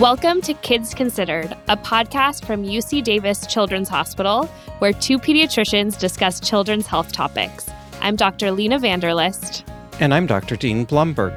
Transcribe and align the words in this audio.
Welcome 0.00 0.42
to 0.42 0.54
Kids 0.54 0.94
Considered, 0.94 1.56
a 1.66 1.76
podcast 1.76 2.44
from 2.44 2.62
UC 2.62 3.02
Davis 3.02 3.44
Children's 3.48 3.88
Hospital, 3.88 4.46
where 4.78 4.92
two 4.92 5.18
pediatricians 5.18 5.98
discuss 5.98 6.38
children's 6.38 6.86
health 6.86 7.10
topics. 7.10 7.68
I'm 8.00 8.14
Dr. 8.14 8.52
Lena 8.52 8.78
van 8.78 9.00
der 9.00 9.12
List. 9.12 9.64
And 9.98 10.14
I'm 10.14 10.26
Dr. 10.26 10.54
Dean 10.54 10.86
Blumberg. 10.86 11.36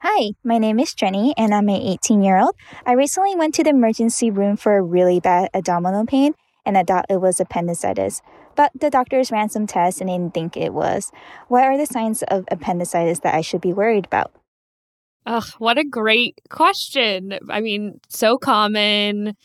Hi, 0.00 0.30
my 0.42 0.58
name 0.58 0.80
is 0.80 0.92
Jenny, 0.92 1.32
and 1.36 1.54
I'm 1.54 1.68
an 1.68 1.80
18 1.80 2.20
year 2.20 2.40
old. 2.40 2.56
I 2.84 2.94
recently 2.94 3.36
went 3.36 3.54
to 3.54 3.62
the 3.62 3.70
emergency 3.70 4.28
room 4.28 4.56
for 4.56 4.76
a 4.76 4.82
really 4.82 5.20
bad 5.20 5.50
abdominal 5.54 6.04
pain, 6.04 6.34
and 6.66 6.76
I 6.76 6.82
thought 6.82 7.06
it 7.08 7.20
was 7.20 7.38
appendicitis. 7.38 8.22
But 8.56 8.72
the 8.78 8.90
doctors 8.90 9.30
ran 9.30 9.48
some 9.48 9.66
tests 9.66 10.00
and 10.00 10.08
didn't 10.08 10.34
think 10.34 10.56
it 10.56 10.72
was. 10.72 11.10
What 11.48 11.64
are 11.64 11.76
the 11.76 11.86
signs 11.86 12.22
of 12.24 12.44
appendicitis 12.50 13.20
that 13.20 13.34
I 13.34 13.40
should 13.40 13.60
be 13.60 13.72
worried 13.72 14.06
about? 14.06 14.32
Ugh, 15.26 15.46
what 15.58 15.78
a 15.78 15.84
great 15.84 16.40
question. 16.50 17.38
I 17.48 17.60
mean, 17.60 18.00
so 18.08 18.36
common. 18.36 19.36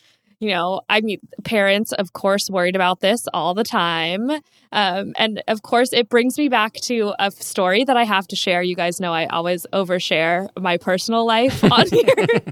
You 0.41 0.49
know, 0.49 0.81
I 0.87 1.01
mean, 1.01 1.19
parents, 1.43 1.91
of 1.91 2.13
course, 2.13 2.49
worried 2.49 2.75
about 2.75 3.01
this 3.01 3.27
all 3.33 3.53
the 3.53 3.63
time. 3.63 4.29
Um, 4.71 5.13
and 5.17 5.43
of 5.49 5.61
course, 5.63 5.91
it 5.91 6.07
brings 6.07 6.37
me 6.37 6.47
back 6.47 6.75
to 6.83 7.13
a 7.19 7.29
story 7.31 7.83
that 7.83 7.97
I 7.97 8.05
have 8.05 8.27
to 8.27 8.37
share. 8.37 8.61
You 8.61 8.75
guys 8.75 9.01
know 9.01 9.13
I 9.13 9.25
always 9.25 9.65
overshare 9.73 10.47
my 10.57 10.77
personal 10.77 11.25
life 11.25 11.61
on 11.63 11.87
here. 11.91 12.43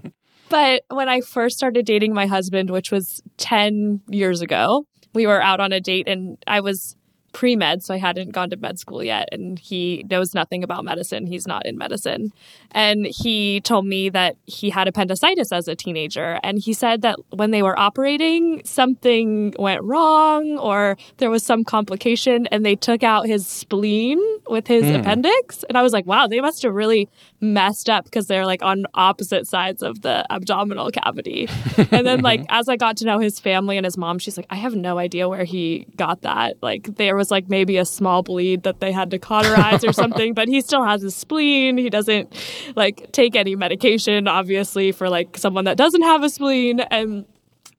but 0.49 0.83
when 0.89 1.07
I 1.07 1.21
first 1.21 1.57
started 1.57 1.85
dating 1.85 2.13
my 2.13 2.25
husband, 2.25 2.71
which 2.71 2.91
was 2.91 3.21
10 3.37 4.01
years 4.09 4.41
ago, 4.41 4.85
we 5.17 5.25
were 5.25 5.41
out 5.41 5.59
on 5.59 5.73
a 5.73 5.81
date 5.81 6.07
and 6.07 6.37
I 6.45 6.59
was 6.59 6.95
pre 7.33 7.55
med, 7.55 7.83
so 7.83 7.93
I 7.93 7.97
hadn't 7.97 8.31
gone 8.31 8.49
to 8.51 8.57
med 8.57 8.79
school 8.79 9.03
yet. 9.03 9.29
And 9.31 9.59
he 9.59 10.05
knows 10.09 10.33
nothing 10.33 10.63
about 10.63 10.83
medicine. 10.85 11.27
He's 11.27 11.47
not 11.47 11.65
in 11.65 11.77
medicine. 11.77 12.31
And 12.71 13.05
he 13.05 13.61
told 13.61 13.85
me 13.85 14.09
that 14.09 14.37
he 14.45 14.69
had 14.69 14.87
appendicitis 14.87 15.51
as 15.51 15.67
a 15.67 15.75
teenager. 15.75 16.39
And 16.43 16.59
he 16.59 16.73
said 16.73 17.01
that 17.01 17.17
when 17.31 17.51
they 17.51 17.61
were 17.61 17.77
operating, 17.77 18.61
something 18.63 19.53
went 19.59 19.83
wrong 19.83 20.57
or 20.57 20.97
there 21.17 21.29
was 21.29 21.43
some 21.43 21.63
complication 21.63 22.47
and 22.47 22.65
they 22.65 22.75
took 22.75 23.03
out 23.03 23.27
his 23.27 23.45
spleen 23.45 24.19
with 24.47 24.67
his 24.67 24.83
mm. 24.83 24.99
appendix. 24.99 25.63
And 25.69 25.77
I 25.77 25.81
was 25.81 25.93
like, 25.93 26.05
wow, 26.05 26.27
they 26.27 26.41
must 26.41 26.63
have 26.63 26.73
really 26.73 27.09
messed 27.39 27.89
up 27.89 28.05
because 28.05 28.27
they're 28.27 28.45
like 28.45 28.63
on 28.63 28.85
opposite 28.93 29.47
sides 29.47 29.83
of 29.83 30.01
the 30.01 30.25
abdominal 30.31 30.89
cavity. 30.91 31.47
and 31.91 32.05
then, 32.05 32.21
like, 32.21 32.45
as 32.49 32.67
I 32.67 32.75
got 32.75 32.97
to 32.97 33.05
know 33.05 33.19
his 33.19 33.39
family 33.39 33.77
and 33.77 33.85
his 33.85 33.97
mom, 33.97 34.19
she's 34.19 34.37
like, 34.37 34.47
I 34.49 34.55
have 34.55 34.75
no 34.75 34.97
idea 34.97 35.29
where 35.29 35.43
he 35.43 35.87
got 35.95 36.21
that. 36.21 36.57
Like, 36.61 36.95
there 36.95 37.15
was 37.15 37.29
like 37.31 37.49
maybe 37.49 37.77
a 37.77 37.85
small 37.85 38.23
bleed 38.23 38.63
that 38.63 38.79
they 38.79 38.91
had 38.91 39.11
to 39.11 39.19
cauterize 39.19 39.83
or 39.83 39.93
something, 39.93 40.33
but 40.33 40.47
he 40.47 40.61
still 40.61 40.83
has 40.83 41.03
a 41.03 41.11
spleen. 41.11 41.77
He 41.77 41.89
doesn't 41.89 42.33
like 42.75 43.11
take 43.11 43.35
any 43.35 43.55
medication, 43.55 44.27
obviously, 44.27 44.91
for 44.91 45.09
like 45.09 45.37
someone 45.37 45.65
that 45.65 45.77
doesn't 45.77 46.03
have 46.03 46.23
a 46.23 46.29
spleen. 46.29 46.79
And 46.79 47.25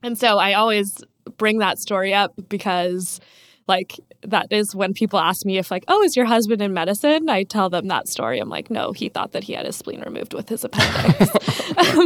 and 0.03 0.17
so 0.17 0.39
I 0.39 0.55
always 0.55 1.03
bring 1.37 1.59
that 1.59 1.79
story 1.79 2.15
up 2.15 2.33
because 2.49 3.21
like 3.67 3.99
that 4.23 4.47
is 4.51 4.75
when 4.75 4.93
people 4.93 5.19
ask 5.19 5.47
me 5.47 5.59
if 5.59 5.71
like 5.71 5.85
oh 5.89 6.03
is 6.03 6.17
your 6.17 6.27
husband 6.27 6.61
in 6.61 6.75
medicine 6.75 7.29
i 7.29 7.43
tell 7.43 7.71
them 7.71 7.87
that 7.87 8.09
story 8.09 8.39
i'm 8.39 8.49
like 8.49 8.71
no 8.71 8.93
he 8.93 9.09
thought 9.09 9.33
that 9.33 9.45
he 9.45 9.53
had 9.53 9.65
his 9.65 9.77
spleen 9.77 10.01
removed 10.01 10.35
with 10.35 10.49
his 10.49 10.65
appendix 10.65 11.31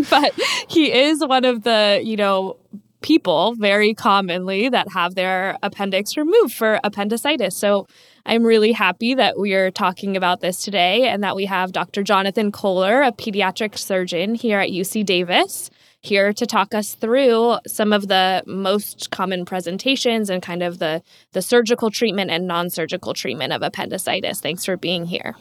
but 0.11 0.33
he 0.69 0.93
is 0.93 1.25
one 1.25 1.45
of 1.45 1.63
the 1.63 2.01
you 2.05 2.17
know 2.17 2.57
people 3.03 3.55
very 3.57 3.95
commonly 3.95 4.69
that 4.69 4.91
have 4.93 5.15
their 5.15 5.59
appendix 5.63 6.17
removed 6.17 6.55
for 6.55 6.81
appendicitis. 6.83 7.57
So 7.57 7.87
I'm 8.25 8.45
really 8.45 8.73
happy 8.73 9.15
that 9.15 9.39
we 9.39 9.55
are 9.55 9.71
talking 9.71 10.17
about 10.17 10.41
this 10.41 10.65
today 10.65 11.09
and 11.09 11.23
that 11.23 11.37
we 11.37 11.47
have 11.47 11.73
Dr. 11.73 12.03
Jonathan 12.03 12.53
Kohler, 12.53 13.03
a 13.03 13.13
pediatric 13.13 13.77
surgeon 13.77 14.35
here 14.35 14.61
at 14.61 14.71
UC 14.71 15.05
Davis, 15.05 15.71
here 16.03 16.33
to 16.33 16.47
talk 16.47 16.75
us 16.75 16.95
through 16.95 17.59
some 17.67 17.93
of 17.93 18.09
the 18.09 18.43
most 18.47 19.11
common 19.11 19.45
presentations 19.45 20.29
and 20.29 20.43
kind 20.43 20.63
of 20.63 20.79
the, 20.79 21.03
the 21.33 21.43
surgical 21.43 21.91
treatment 21.91 22.31
and 22.31 22.47
non 22.47 22.71
surgical 22.71 23.15
treatment 23.15 23.53
of 23.53 23.63
appendicitis. 23.63 24.41
Thanks 24.41 24.65
for 24.65 24.77
being 24.77 25.07
here. 25.07 25.37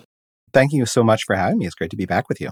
Thank 0.53 0.73
you 0.73 0.85
so 0.85 1.03
much 1.03 1.23
for 1.25 1.35
having 1.35 1.59
me. 1.59 1.65
It's 1.65 1.75
great 1.75 1.91
to 1.91 1.97
be 1.97 2.05
back 2.05 2.29
with 2.29 2.39
you. 2.39 2.51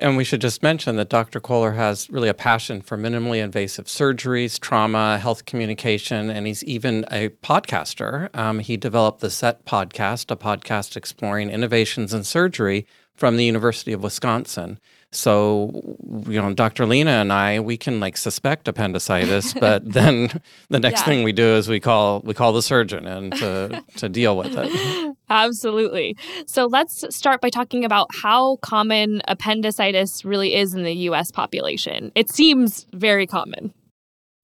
And 0.00 0.16
we 0.16 0.24
should 0.24 0.40
just 0.40 0.62
mention 0.62 0.96
that 0.96 1.08
Dr. 1.08 1.38
Kohler 1.38 1.72
has 1.72 2.10
really 2.10 2.28
a 2.28 2.34
passion 2.34 2.82
for 2.82 2.98
minimally 2.98 3.42
invasive 3.42 3.84
surgeries, 3.84 4.58
trauma, 4.58 5.18
health 5.18 5.44
communication, 5.44 6.30
and 6.30 6.48
he's 6.48 6.64
even 6.64 7.04
a 7.12 7.28
podcaster. 7.28 8.34
Um, 8.36 8.58
he 8.58 8.76
developed 8.76 9.20
the 9.20 9.30
SET 9.30 9.64
podcast, 9.64 10.32
a 10.32 10.36
podcast 10.36 10.96
exploring 10.96 11.48
innovations 11.48 12.12
in 12.12 12.24
surgery 12.24 12.86
from 13.14 13.36
the 13.36 13.44
University 13.44 13.92
of 13.92 14.02
Wisconsin. 14.02 14.80
So, 15.14 15.96
you 16.28 16.40
know, 16.40 16.52
Dr. 16.52 16.86
Lena 16.86 17.12
and 17.12 17.32
I, 17.32 17.60
we 17.60 17.76
can 17.76 18.00
like 18.00 18.16
suspect 18.16 18.68
appendicitis, 18.68 19.54
but 19.54 19.82
then 19.92 20.40
the 20.68 20.80
next 20.80 21.00
yeah. 21.00 21.06
thing 21.06 21.24
we 21.24 21.32
do 21.32 21.54
is 21.54 21.68
we 21.68 21.80
call 21.80 22.20
we 22.20 22.34
call 22.34 22.52
the 22.52 22.62
surgeon 22.62 23.06
and 23.06 23.32
to 23.36 23.84
to 23.96 24.08
deal 24.08 24.36
with 24.36 24.56
it. 24.56 25.16
Absolutely. 25.30 26.16
So 26.46 26.66
let's 26.66 27.04
start 27.14 27.40
by 27.40 27.50
talking 27.50 27.84
about 27.84 28.08
how 28.14 28.56
common 28.56 29.22
appendicitis 29.28 30.24
really 30.24 30.54
is 30.54 30.74
in 30.74 30.82
the 30.82 30.94
US 31.08 31.30
population. 31.30 32.12
It 32.14 32.30
seems 32.30 32.86
very 32.92 33.26
common 33.26 33.72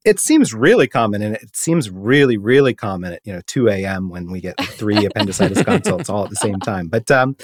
it 0.04 0.18
seems 0.18 0.54
really 0.54 0.86
common 0.86 1.20
and 1.20 1.36
it 1.36 1.54
seems 1.54 1.90
really 1.90 2.38
really 2.38 2.72
common 2.72 3.12
at 3.14 3.20
you 3.24 3.32
know 3.32 3.42
2 3.46 3.68
a.m 3.68 4.08
when 4.08 4.30
we 4.30 4.40
get 4.40 4.56
three 4.64 5.04
appendicitis 5.04 5.62
consults 5.62 6.08
all 6.08 6.24
at 6.24 6.30
the 6.30 6.36
same 6.36 6.58
time. 6.60 6.88
But 6.88 7.10
um, 7.10 7.36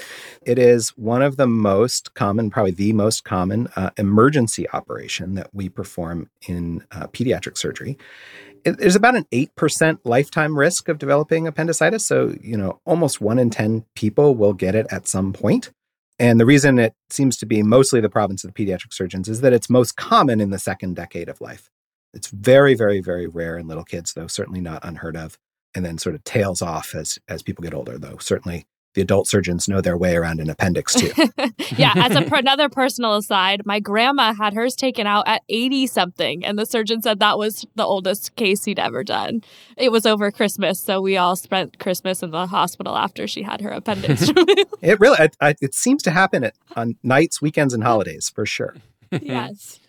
it 0.45 0.57
is 0.57 0.89
one 0.89 1.21
of 1.21 1.37
the 1.37 1.47
most 1.47 2.13
common 2.13 2.49
probably 2.49 2.71
the 2.71 2.93
most 2.93 3.23
common 3.23 3.67
uh, 3.75 3.91
emergency 3.97 4.69
operation 4.71 5.35
that 5.35 5.53
we 5.53 5.69
perform 5.69 6.29
in 6.47 6.83
uh, 6.91 7.07
pediatric 7.07 7.57
surgery. 7.57 7.97
It, 8.65 8.79
there's 8.79 8.95
about 8.95 9.15
an 9.15 9.25
8% 9.31 9.99
lifetime 10.03 10.57
risk 10.57 10.89
of 10.89 10.97
developing 10.97 11.47
appendicitis 11.47 12.05
so 12.05 12.35
you 12.41 12.57
know 12.57 12.79
almost 12.85 13.21
one 13.21 13.37
in 13.37 13.49
10 13.49 13.85
people 13.95 14.35
will 14.35 14.53
get 14.53 14.75
it 14.75 14.87
at 14.89 15.07
some 15.07 15.31
point. 15.31 15.71
And 16.19 16.39
the 16.39 16.47
reason 16.47 16.79
it 16.79 16.95
seems 17.11 17.37
to 17.37 17.45
be 17.45 17.61
mostly 17.61 18.01
the 18.01 18.09
province 18.09 18.43
of 18.43 18.51
the 18.51 18.65
pediatric 18.65 18.91
surgeons 18.91 19.29
is 19.29 19.41
that 19.41 19.53
it's 19.53 19.69
most 19.69 19.95
common 19.97 20.41
in 20.41 20.49
the 20.49 20.57
second 20.57 20.95
decade 20.95 21.29
of 21.29 21.39
life 21.39 21.69
it's 22.17 22.29
very, 22.29 22.73
very, 22.73 22.99
very 22.99 23.27
rare 23.27 23.57
in 23.57 23.67
little 23.67 23.85
kids, 23.85 24.13
though 24.13 24.27
certainly 24.27 24.59
not 24.59 24.83
unheard 24.83 25.15
of. 25.15 25.37
And 25.75 25.85
then 25.85 25.99
sort 25.99 26.15
of 26.15 26.23
tails 26.23 26.61
off 26.61 26.95
as 26.95 27.19
as 27.27 27.43
people 27.43 27.61
get 27.61 27.73
older, 27.73 27.99
though 27.99 28.17
certainly 28.17 28.65
the 28.95 29.03
adult 29.03 29.27
surgeons 29.27 29.67
know 29.67 29.79
their 29.79 29.95
way 29.95 30.15
around 30.15 30.39
an 30.39 30.49
appendix 30.49 30.95
too. 30.95 31.11
yeah, 31.77 31.93
as 31.95 32.15
a, 32.15 32.27
another 32.33 32.67
personal 32.67 33.13
aside, 33.13 33.61
my 33.63 33.79
grandma 33.79 34.33
had 34.33 34.55
hers 34.55 34.75
taken 34.75 35.05
out 35.05 35.27
at 35.27 35.43
80 35.49 35.85
something, 35.85 36.43
and 36.43 36.57
the 36.57 36.65
surgeon 36.65 37.03
said 37.03 37.19
that 37.19 37.37
was 37.37 37.63
the 37.75 37.83
oldest 37.85 38.35
case 38.35 38.63
he'd 38.63 38.79
ever 38.79 39.03
done. 39.03 39.43
It 39.77 39.91
was 39.91 40.07
over 40.07 40.31
Christmas, 40.31 40.79
so 40.79 40.99
we 40.99 41.15
all 41.15 41.35
spent 41.35 41.77
Christmas 41.77 42.23
in 42.23 42.31
the 42.31 42.47
hospital 42.47 42.97
after 42.97 43.27
she 43.27 43.43
had 43.43 43.61
her 43.61 43.69
appendix 43.69 44.29
removed. 44.35 44.65
it 44.81 44.99
really, 44.99 45.17
I, 45.19 45.49
I, 45.49 45.55
it 45.61 45.75
seems 45.75 46.01
to 46.01 46.09
happen 46.09 46.43
at, 46.43 46.55
on 46.75 46.95
nights, 47.03 47.39
weekends, 47.39 47.75
and 47.75 47.83
holidays 47.83 48.31
for 48.33 48.47
sure. 48.47 48.77
yes. 49.11 49.79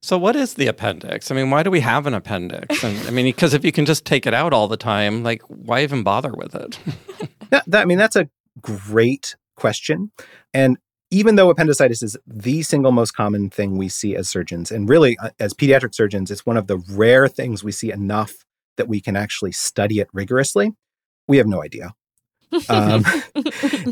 So, 0.00 0.16
what 0.16 0.36
is 0.36 0.54
the 0.54 0.68
appendix? 0.68 1.30
I 1.30 1.34
mean, 1.34 1.50
why 1.50 1.62
do 1.62 1.70
we 1.70 1.80
have 1.80 2.06
an 2.06 2.14
appendix? 2.14 2.84
And, 2.84 2.96
I 3.06 3.10
mean, 3.10 3.26
because 3.26 3.52
if 3.52 3.64
you 3.64 3.72
can 3.72 3.84
just 3.84 4.04
take 4.04 4.26
it 4.26 4.34
out 4.34 4.52
all 4.52 4.68
the 4.68 4.76
time, 4.76 5.24
like, 5.24 5.42
why 5.48 5.82
even 5.82 6.02
bother 6.04 6.32
with 6.32 6.54
it? 6.54 6.78
yeah, 7.52 7.62
that, 7.66 7.82
I 7.82 7.84
mean, 7.84 7.98
that's 7.98 8.16
a 8.16 8.28
great 8.60 9.34
question. 9.56 10.12
And 10.54 10.78
even 11.10 11.36
though 11.36 11.50
appendicitis 11.50 12.02
is 12.02 12.16
the 12.26 12.62
single 12.62 12.92
most 12.92 13.12
common 13.12 13.50
thing 13.50 13.76
we 13.76 13.88
see 13.88 14.14
as 14.14 14.28
surgeons, 14.28 14.70
and 14.70 14.88
really 14.88 15.16
uh, 15.18 15.30
as 15.40 15.52
pediatric 15.52 15.94
surgeons, 15.94 16.30
it's 16.30 16.46
one 16.46 16.56
of 16.56 16.68
the 16.68 16.78
rare 16.90 17.26
things 17.26 17.64
we 17.64 17.72
see 17.72 17.90
enough 17.90 18.44
that 18.76 18.88
we 18.88 19.00
can 19.00 19.16
actually 19.16 19.52
study 19.52 19.98
it 19.98 20.08
rigorously, 20.12 20.72
we 21.26 21.38
have 21.38 21.46
no 21.46 21.62
idea. 21.62 21.92
um, 22.68 23.04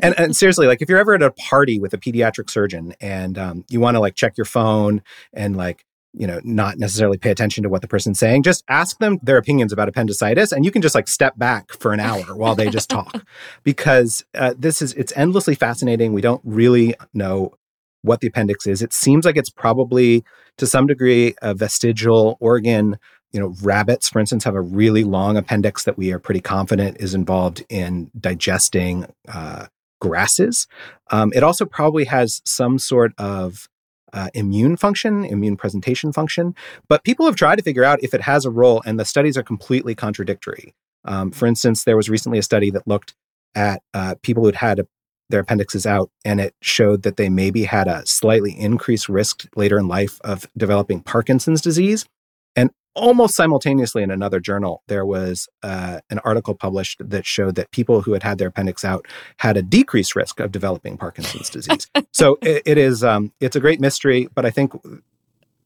and, 0.02 0.18
and, 0.18 0.36
seriously, 0.36 0.66
like 0.66 0.80
if 0.80 0.88
you're 0.88 0.98
ever 0.98 1.14
at 1.14 1.22
a 1.22 1.30
party 1.32 1.78
with 1.78 1.92
a 1.92 1.98
pediatric 1.98 2.48
surgeon 2.48 2.94
and 3.00 3.36
um, 3.36 3.64
you 3.68 3.80
want 3.80 3.96
to 3.96 4.00
like 4.00 4.14
check 4.14 4.36
your 4.38 4.46
phone 4.46 5.02
and 5.34 5.56
like 5.56 5.84
you 6.16 6.26
know, 6.26 6.40
not 6.44 6.78
necessarily 6.78 7.18
pay 7.18 7.30
attention 7.30 7.62
to 7.62 7.68
what 7.68 7.82
the 7.82 7.88
person's 7.88 8.18
saying. 8.18 8.42
Just 8.42 8.64
ask 8.68 8.98
them 8.98 9.18
their 9.22 9.36
opinions 9.36 9.72
about 9.72 9.88
appendicitis, 9.88 10.50
and 10.50 10.64
you 10.64 10.70
can 10.70 10.82
just 10.82 10.94
like 10.94 11.08
step 11.08 11.38
back 11.38 11.72
for 11.72 11.92
an 11.92 12.00
hour 12.00 12.34
while 12.34 12.54
they 12.54 12.70
just 12.70 12.88
talk, 12.88 13.24
because 13.62 14.24
uh, 14.34 14.54
this 14.58 14.80
is 14.80 14.94
it's 14.94 15.12
endlessly 15.14 15.54
fascinating. 15.54 16.12
We 16.12 16.22
don't 16.22 16.40
really 16.44 16.94
know 17.12 17.54
what 18.02 18.20
the 18.20 18.28
appendix 18.28 18.66
is. 18.66 18.82
It 18.82 18.92
seems 18.92 19.24
like 19.24 19.36
it's 19.36 19.50
probably 19.50 20.24
to 20.56 20.66
some 20.66 20.86
degree 20.86 21.34
a 21.42 21.54
vestigial 21.54 22.38
organ. 22.40 22.98
You 23.32 23.40
know, 23.40 23.54
rabbits, 23.62 24.08
for 24.08 24.18
instance, 24.18 24.44
have 24.44 24.54
a 24.54 24.60
really 24.62 25.04
long 25.04 25.36
appendix 25.36 25.84
that 25.84 25.98
we 25.98 26.12
are 26.12 26.18
pretty 26.18 26.40
confident 26.40 26.96
is 27.00 27.12
involved 27.12 27.64
in 27.68 28.10
digesting 28.18 29.06
uh, 29.28 29.66
grasses. 30.00 30.66
Um, 31.10 31.32
it 31.34 31.42
also 31.42 31.66
probably 31.66 32.04
has 32.04 32.40
some 32.44 32.78
sort 32.78 33.12
of 33.18 33.68
uh, 34.16 34.30
immune 34.34 34.76
function, 34.76 35.24
immune 35.24 35.56
presentation 35.56 36.12
function. 36.12 36.54
But 36.88 37.04
people 37.04 37.26
have 37.26 37.36
tried 37.36 37.56
to 37.56 37.62
figure 37.62 37.84
out 37.84 38.02
if 38.02 38.14
it 38.14 38.22
has 38.22 38.44
a 38.44 38.50
role, 38.50 38.82
and 38.86 38.98
the 38.98 39.04
studies 39.04 39.36
are 39.36 39.42
completely 39.42 39.94
contradictory. 39.94 40.74
Um, 41.04 41.30
for 41.30 41.46
instance, 41.46 41.84
there 41.84 41.96
was 41.96 42.10
recently 42.10 42.38
a 42.38 42.42
study 42.42 42.70
that 42.70 42.88
looked 42.88 43.14
at 43.54 43.82
uh, 43.94 44.16
people 44.22 44.44
who'd 44.44 44.56
had 44.56 44.86
their 45.28 45.40
appendixes 45.40 45.86
out, 45.86 46.10
and 46.24 46.40
it 46.40 46.54
showed 46.62 47.02
that 47.02 47.16
they 47.16 47.28
maybe 47.28 47.64
had 47.64 47.88
a 47.88 48.06
slightly 48.06 48.58
increased 48.58 49.08
risk 49.08 49.46
later 49.54 49.78
in 49.78 49.86
life 49.86 50.18
of 50.22 50.48
developing 50.56 51.00
Parkinson's 51.00 51.60
disease. 51.60 52.06
And 52.54 52.70
almost 52.96 53.36
simultaneously 53.36 54.02
in 54.02 54.10
another 54.10 54.40
journal, 54.40 54.82
there 54.88 55.04
was 55.04 55.48
uh, 55.62 56.00
an 56.10 56.18
article 56.20 56.54
published 56.54 57.00
that 57.08 57.26
showed 57.26 57.54
that 57.54 57.70
people 57.70 58.00
who 58.00 58.14
had 58.14 58.22
had 58.22 58.38
their 58.38 58.48
appendix 58.48 58.84
out 58.84 59.06
had 59.36 59.56
a 59.56 59.62
decreased 59.62 60.16
risk 60.16 60.40
of 60.40 60.50
developing 60.50 60.96
Parkinson's 60.96 61.50
disease. 61.50 61.86
so 62.12 62.38
it, 62.42 62.62
it 62.64 62.78
is 62.78 63.04
um, 63.04 63.32
it's 63.40 63.54
a 63.54 63.60
great 63.60 63.80
mystery, 63.80 64.28
but 64.34 64.44
I 64.44 64.50
think 64.50 64.72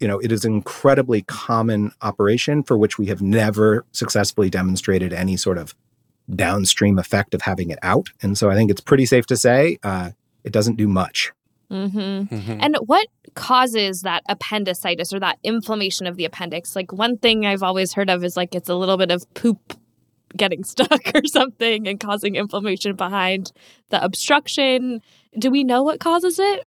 you 0.00 0.08
know 0.08 0.18
it 0.18 0.32
is 0.32 0.44
an 0.44 0.52
incredibly 0.52 1.22
common 1.22 1.92
operation 2.02 2.62
for 2.62 2.76
which 2.76 2.98
we 2.98 3.06
have 3.06 3.22
never 3.22 3.86
successfully 3.92 4.50
demonstrated 4.50 5.12
any 5.12 5.36
sort 5.36 5.56
of 5.56 5.74
downstream 6.34 6.98
effect 6.98 7.34
of 7.34 7.42
having 7.42 7.70
it 7.70 7.78
out. 7.82 8.08
And 8.22 8.36
so 8.36 8.50
I 8.50 8.54
think 8.54 8.70
it's 8.70 8.80
pretty 8.80 9.06
safe 9.06 9.26
to 9.26 9.36
say 9.36 9.78
uh, 9.82 10.10
it 10.44 10.52
doesn't 10.52 10.76
do 10.76 10.88
much. 10.88 11.32
Mm-hmm. 11.70 12.34
Mm-hmm. 12.34 12.58
And 12.60 12.76
what 12.86 13.06
causes 13.34 14.02
that 14.02 14.22
appendicitis 14.28 15.12
or 15.12 15.20
that 15.20 15.38
inflammation 15.44 16.06
of 16.06 16.16
the 16.16 16.24
appendix? 16.24 16.74
Like 16.74 16.92
one 16.92 17.16
thing 17.16 17.46
I've 17.46 17.62
always 17.62 17.92
heard 17.92 18.10
of 18.10 18.24
is 18.24 18.36
like 18.36 18.54
it's 18.54 18.68
a 18.68 18.74
little 18.74 18.96
bit 18.96 19.10
of 19.10 19.32
poop 19.34 19.74
getting 20.36 20.64
stuck 20.64 21.12
or 21.14 21.24
something 21.26 21.86
and 21.86 22.00
causing 22.00 22.34
inflammation 22.34 22.96
behind 22.96 23.52
the 23.90 24.02
obstruction. 24.02 25.00
Do 25.38 25.50
we 25.50 25.64
know 25.64 25.82
what 25.82 26.00
causes 26.00 26.38
it? 26.38 26.64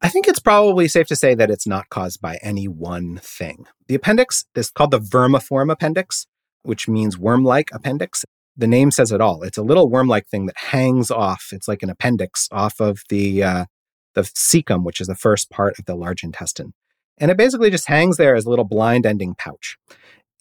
I 0.00 0.08
think 0.08 0.26
it's 0.26 0.40
probably 0.40 0.88
safe 0.88 1.06
to 1.08 1.16
say 1.16 1.34
that 1.36 1.50
it's 1.50 1.66
not 1.66 1.88
caused 1.88 2.20
by 2.20 2.38
any 2.42 2.66
one 2.66 3.18
thing. 3.22 3.66
The 3.86 3.94
appendix 3.94 4.44
is 4.56 4.70
called 4.70 4.90
the 4.90 4.98
vermiform 4.98 5.70
appendix, 5.70 6.26
which 6.64 6.88
means 6.88 7.18
worm 7.18 7.44
like 7.44 7.70
appendix. 7.72 8.24
The 8.56 8.66
name 8.66 8.90
says 8.90 9.12
it 9.12 9.20
all. 9.20 9.44
It's 9.44 9.58
a 9.58 9.62
little 9.62 9.88
worm 9.88 10.08
like 10.08 10.26
thing 10.26 10.46
that 10.46 10.56
hangs 10.56 11.10
off. 11.12 11.50
It's 11.52 11.68
like 11.68 11.84
an 11.84 11.90
appendix 11.90 12.48
off 12.50 12.80
of 12.80 13.02
the 13.10 13.44
uh, 13.44 13.64
the 14.14 14.22
cecum, 14.22 14.84
which 14.84 15.00
is 15.00 15.06
the 15.06 15.14
first 15.14 15.50
part 15.50 15.78
of 15.78 15.84
the 15.86 15.94
large 15.94 16.22
intestine. 16.22 16.74
And 17.18 17.30
it 17.30 17.36
basically 17.36 17.70
just 17.70 17.88
hangs 17.88 18.16
there 18.16 18.34
as 18.34 18.44
a 18.44 18.50
little 18.50 18.64
blind 18.64 19.06
ending 19.06 19.34
pouch. 19.34 19.76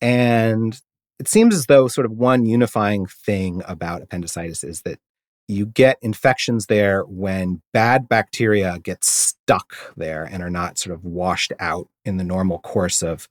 And 0.01 0.79
it 1.19 1.27
seems 1.27 1.53
as 1.53 1.67
though 1.67 1.87
sort 1.87 2.05
of 2.05 2.11
one 2.11 2.45
unifying 2.45 3.05
thing 3.05 3.61
about 3.67 4.01
appendicitis 4.01 4.63
is 4.63 4.81
that 4.81 4.99
you 5.47 5.65
get 5.65 5.97
infections 6.01 6.67
there 6.67 7.03
when 7.03 7.61
bad 7.73 8.07
bacteria 8.07 8.79
get 8.81 9.03
stuck 9.03 9.75
there 9.97 10.23
and 10.23 10.41
are 10.41 10.49
not 10.49 10.77
sort 10.77 10.95
of 10.95 11.03
washed 11.03 11.51
out 11.59 11.89
in 12.05 12.17
the 12.17 12.23
normal 12.23 12.59
course 12.59 13.03
of 13.03 13.27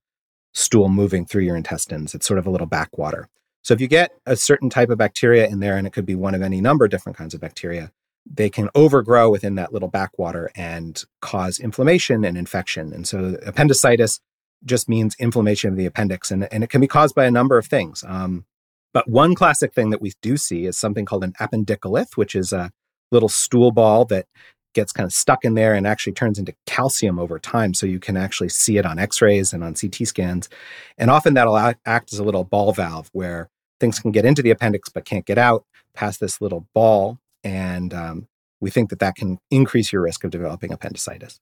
stool 0.53 0.89
moving 0.89 1.25
through 1.25 1.43
your 1.43 1.57
intestines. 1.57 2.15
It's 2.15 2.27
sort 2.27 2.39
of 2.39 2.47
a 2.47 2.51
little 2.51 2.67
backwater. 2.67 3.29
So 3.63 3.75
if 3.75 3.81
you 3.81 3.89
get 3.89 4.13
a 4.27 4.37
certain 4.37 4.71
type 4.71 4.91
of 4.91 4.99
bacteria 4.99 5.47
in 5.47 5.61
there, 5.61 5.77
and 5.77 5.87
it 5.87 5.93
could 5.93 6.07
be 6.07 6.15
one 6.15 6.35
of 6.35 6.43
any 6.43 6.61
number 6.61 6.85
of 6.85 6.91
different 6.91 7.19
kinds 7.19 7.35
of 7.35 7.41
bacteria, 7.41 7.91
they 8.27 8.51
can 8.51 8.69
overgrow 8.75 9.31
within 9.31 9.55
that 9.57 9.73
little 9.73 9.89
backwater 9.89 10.51
and 10.55 11.05
cause 11.21 11.59
inflammation 11.59 12.25
and 12.25 12.37
infection. 12.37 12.93
And 12.93 13.07
so 13.07 13.37
appendicitis 13.45 14.21
just 14.65 14.89
means 14.89 15.17
inflammation 15.19 15.71
of 15.71 15.77
the 15.77 15.87
appendix, 15.87 16.31
and, 16.31 16.47
and 16.53 16.63
it 16.63 16.71
can 16.71 16.81
be 16.81 16.87
caused 16.87 17.15
by 17.15 17.25
a 17.25 17.31
number 17.31 17.57
of 17.57 17.67
things. 17.67 18.05
Um, 18.07 18.45
but 18.93 19.09
one 19.09 19.35
classic 19.35 19.73
thing 19.73 19.91
that 19.91 20.03
we 20.03 20.13
do 20.21 20.37
see 20.37 20.67
is 20.67 20.77
something 20.77 21.05
called 21.05 21.25
an 21.25 21.33
appendicolith, 21.41 22.17
which 22.17 22.35
is 22.35 22.53
a 22.53 22.73
little 23.11 23.29
stool 23.29 23.73
ball 23.73 24.05
that 24.07 24.27
gets 24.75 24.93
kind 24.93 25.07
of 25.07 25.13
stuck 25.13 25.45
in 25.45 25.55
there 25.55 25.75
and 25.75 25.87
actually 25.87 26.13
turns 26.13 26.39
into 26.39 26.55
calcium 26.67 27.19
over 27.19 27.39
time. 27.39 27.75
So 27.75 27.87
you 27.87 27.99
can 27.99 28.17
actually 28.17 28.51
see 28.51 28.79
it 28.79 28.87
on 28.87 28.99
x 28.99 29.21
rays 29.21 29.53
and 29.53 29.65
on 29.65 29.75
CT 29.75 30.07
scans. 30.07 30.49
And 30.97 31.11
often 31.11 31.35
that'll 31.35 31.57
act 31.57 32.13
as 32.13 32.19
a 32.19 32.25
little 32.25 32.45
ball 32.45 32.73
valve 32.73 33.11
where 33.13 33.49
things 33.81 33.99
can 33.99 34.13
get 34.13 34.25
into 34.25 34.43
the 34.43 34.51
appendix 34.51 34.89
but 34.89 35.05
can't 35.05 35.27
get 35.27 35.39
out 35.39 35.65
past 35.95 36.21
this 36.21 36.41
little 36.41 36.69
ball 36.75 37.19
and 37.45 37.93
um, 37.95 38.29
we 38.61 38.71
think 38.71 38.91
that 38.91 38.99
that 38.99 39.17
can 39.17 39.39
increase 39.51 39.93
your 39.93 40.03
risk 40.03 40.25
of 40.25 40.31
developing 40.31 40.73
appendicitis. 40.73 41.41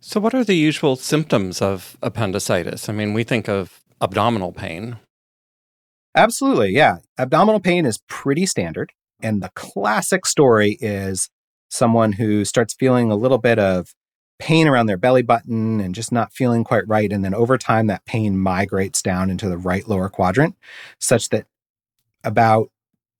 So, 0.00 0.20
what 0.20 0.34
are 0.34 0.44
the 0.44 0.54
usual 0.54 0.96
symptoms 0.96 1.60
of 1.60 1.96
appendicitis? 2.02 2.88
I 2.88 2.92
mean, 2.92 3.12
we 3.12 3.24
think 3.24 3.48
of 3.48 3.80
abdominal 4.00 4.52
pain. 4.52 4.96
Absolutely, 6.14 6.70
yeah. 6.70 6.98
Abdominal 7.18 7.60
pain 7.60 7.84
is 7.86 7.98
pretty 8.08 8.46
standard. 8.46 8.92
And 9.22 9.42
the 9.42 9.50
classic 9.54 10.26
story 10.26 10.78
is 10.80 11.28
someone 11.68 12.12
who 12.12 12.44
starts 12.44 12.74
feeling 12.74 13.10
a 13.10 13.16
little 13.16 13.38
bit 13.38 13.58
of 13.58 13.94
pain 14.38 14.66
around 14.66 14.86
their 14.86 14.96
belly 14.96 15.22
button 15.22 15.80
and 15.80 15.94
just 15.94 16.10
not 16.10 16.32
feeling 16.32 16.64
quite 16.64 16.88
right. 16.88 17.12
And 17.12 17.24
then 17.24 17.34
over 17.34 17.58
time, 17.58 17.86
that 17.88 18.06
pain 18.06 18.38
migrates 18.38 19.02
down 19.02 19.30
into 19.30 19.48
the 19.48 19.58
right 19.58 19.86
lower 19.86 20.08
quadrant, 20.08 20.56
such 20.98 21.28
that 21.28 21.46
about 22.24 22.70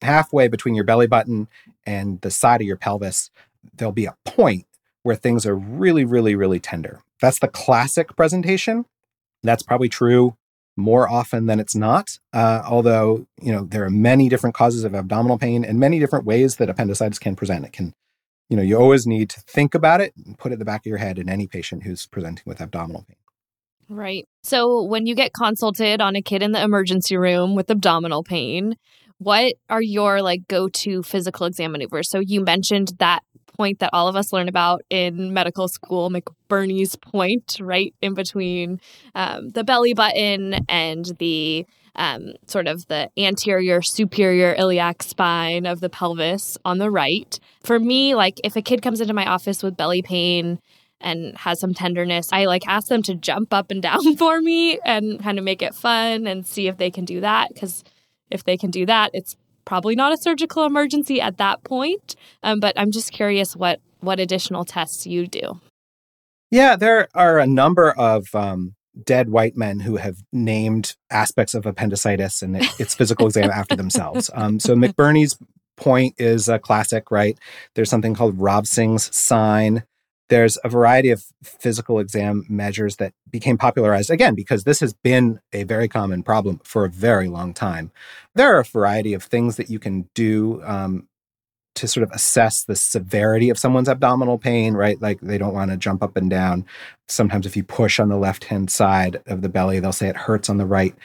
halfway 0.01 0.47
between 0.47 0.75
your 0.75 0.83
belly 0.83 1.07
button 1.07 1.47
and 1.85 2.21
the 2.21 2.31
side 2.31 2.61
of 2.61 2.67
your 2.67 2.77
pelvis, 2.77 3.29
there'll 3.75 3.91
be 3.91 4.05
a 4.05 4.17
point 4.25 4.65
where 5.03 5.15
things 5.15 5.45
are 5.45 5.55
really, 5.55 6.05
really, 6.05 6.35
really 6.35 6.59
tender. 6.59 7.01
That's 7.21 7.39
the 7.39 7.47
classic 7.47 8.15
presentation. 8.15 8.85
That's 9.43 9.63
probably 9.63 9.89
true 9.89 10.37
more 10.77 11.09
often 11.09 11.45
than 11.47 11.59
it's 11.59 11.75
not. 11.75 12.17
Uh, 12.33 12.61
although, 12.65 13.27
you 13.41 13.51
know, 13.51 13.65
there 13.65 13.83
are 13.83 13.89
many 13.89 14.29
different 14.29 14.55
causes 14.55 14.83
of 14.83 14.95
abdominal 14.95 15.37
pain 15.37 15.65
and 15.65 15.79
many 15.79 15.99
different 15.99 16.25
ways 16.25 16.55
that 16.57 16.69
appendicitis 16.69 17.19
can 17.19 17.35
present. 17.35 17.65
It 17.65 17.73
can, 17.73 17.93
you 18.49 18.57
know, 18.57 18.63
you 18.63 18.77
always 18.77 19.05
need 19.05 19.29
to 19.31 19.41
think 19.41 19.75
about 19.75 20.01
it 20.01 20.13
and 20.25 20.37
put 20.37 20.51
it 20.51 20.53
in 20.53 20.59
the 20.59 20.65
back 20.65 20.81
of 20.81 20.85
your 20.85 20.97
head 20.97 21.19
in 21.19 21.29
any 21.29 21.47
patient 21.47 21.83
who's 21.83 22.05
presenting 22.05 22.43
with 22.45 22.61
abdominal 22.61 23.05
pain. 23.07 23.17
Right. 23.89 24.27
So 24.43 24.83
when 24.83 25.05
you 25.05 25.15
get 25.15 25.33
consulted 25.33 25.99
on 25.99 26.15
a 26.15 26.21
kid 26.21 26.41
in 26.41 26.53
the 26.53 26.63
emergency 26.63 27.17
room 27.17 27.55
with 27.55 27.69
abdominal 27.69 28.23
pain, 28.23 28.77
what 29.21 29.53
are 29.69 29.83
your 29.83 30.23
like 30.23 30.47
go-to 30.47 31.03
physical 31.03 31.45
exam 31.45 31.73
maneuvers? 31.73 32.09
So 32.09 32.19
you 32.19 32.41
mentioned 32.41 32.93
that 32.97 33.21
point 33.55 33.77
that 33.77 33.91
all 33.93 34.07
of 34.07 34.15
us 34.15 34.33
learn 34.33 34.49
about 34.49 34.81
in 34.89 35.31
medical 35.31 35.67
school, 35.67 36.09
McBurney's 36.09 36.95
point, 36.95 37.57
right 37.61 37.93
in 38.01 38.15
between 38.15 38.81
um, 39.13 39.49
the 39.49 39.63
belly 39.63 39.93
button 39.93 40.55
and 40.67 41.05
the 41.19 41.67
um, 41.95 42.33
sort 42.47 42.67
of 42.67 42.87
the 42.87 43.11
anterior 43.15 43.83
superior 43.83 44.55
iliac 44.57 45.03
spine 45.03 45.67
of 45.67 45.81
the 45.81 45.89
pelvis 45.89 46.57
on 46.65 46.79
the 46.79 46.89
right. 46.89 47.39
For 47.63 47.79
me, 47.79 48.15
like 48.15 48.41
if 48.43 48.55
a 48.55 48.61
kid 48.63 48.81
comes 48.81 49.01
into 49.01 49.13
my 49.13 49.27
office 49.27 49.61
with 49.61 49.77
belly 49.77 50.01
pain 50.01 50.59
and 50.99 51.37
has 51.37 51.59
some 51.59 51.75
tenderness, 51.75 52.29
I 52.31 52.45
like 52.45 52.67
ask 52.67 52.87
them 52.87 53.03
to 53.03 53.13
jump 53.13 53.53
up 53.53 53.69
and 53.69 53.81
down 53.89 54.15
for 54.15 54.41
me 54.41 54.79
and 54.83 55.21
kind 55.21 55.37
of 55.37 55.45
make 55.45 55.61
it 55.61 55.75
fun 55.75 56.25
and 56.25 56.47
see 56.47 56.67
if 56.67 56.77
they 56.77 56.89
can 56.89 57.05
do 57.05 57.21
that 57.21 57.49
because 57.53 57.83
if 58.31 58.43
they 58.43 58.57
can 58.57 58.71
do 58.71 58.85
that, 58.85 59.11
it's 59.13 59.35
probably 59.65 59.95
not 59.95 60.13
a 60.13 60.17
surgical 60.17 60.65
emergency 60.65 61.21
at 61.21 61.37
that 61.37 61.63
point. 61.63 62.15
Um, 62.43 62.59
but 62.59 62.73
I'm 62.77 62.91
just 62.91 63.11
curious 63.11 63.55
what 63.55 63.79
what 63.99 64.19
additional 64.19 64.65
tests 64.65 65.05
you 65.05 65.27
do. 65.27 65.59
Yeah, 66.49 66.75
there 66.75 67.07
are 67.13 67.39
a 67.39 67.47
number 67.47 67.91
of 67.91 68.33
um, 68.33 68.75
dead 69.05 69.29
white 69.29 69.55
men 69.55 69.79
who 69.79 69.97
have 69.97 70.17
named 70.33 70.95
aspects 71.09 71.53
of 71.53 71.65
appendicitis 71.65 72.41
and 72.41 72.57
its 72.79 72.95
physical 72.95 73.27
exam 73.27 73.49
after 73.53 73.75
themselves. 73.75 74.29
Um, 74.33 74.59
so 74.59 74.75
McBurney's 74.75 75.37
point 75.77 76.15
is 76.17 76.49
a 76.49 76.59
classic, 76.59 77.09
right? 77.11 77.37
There's 77.75 77.89
something 77.89 78.13
called 78.13 78.39
Rovsing's 78.39 79.15
sign. 79.15 79.83
There's 80.31 80.57
a 80.63 80.69
variety 80.69 81.09
of 81.09 81.25
physical 81.43 81.99
exam 81.99 82.45
measures 82.47 82.95
that 82.95 83.11
became 83.29 83.57
popularized 83.57 84.09
again 84.09 84.33
because 84.33 84.63
this 84.63 84.79
has 84.79 84.93
been 84.93 85.41
a 85.51 85.63
very 85.63 85.89
common 85.89 86.23
problem 86.23 86.61
for 86.63 86.85
a 86.85 86.89
very 86.89 87.27
long 87.27 87.53
time. 87.53 87.91
There 88.33 88.55
are 88.55 88.61
a 88.61 88.63
variety 88.63 89.13
of 89.13 89.23
things 89.23 89.57
that 89.57 89.69
you 89.69 89.77
can 89.77 90.07
do 90.15 90.63
um, 90.63 91.09
to 91.75 91.85
sort 91.85 92.05
of 92.05 92.11
assess 92.11 92.63
the 92.63 92.77
severity 92.77 93.49
of 93.49 93.59
someone's 93.59 93.89
abdominal 93.89 94.37
pain, 94.37 94.73
right? 94.73 95.01
Like 95.01 95.19
they 95.19 95.37
don't 95.37 95.53
want 95.53 95.69
to 95.69 95.75
jump 95.75 96.01
up 96.01 96.15
and 96.15 96.29
down. 96.29 96.65
Sometimes, 97.09 97.45
if 97.45 97.57
you 97.57 97.65
push 97.65 97.99
on 97.99 98.07
the 98.07 98.15
left 98.15 98.45
hand 98.45 98.71
side 98.71 99.21
of 99.27 99.41
the 99.41 99.49
belly, 99.49 99.81
they'll 99.81 99.91
say 99.91 100.07
it 100.07 100.15
hurts 100.15 100.49
on 100.49 100.55
the 100.55 100.65
right. 100.65 100.95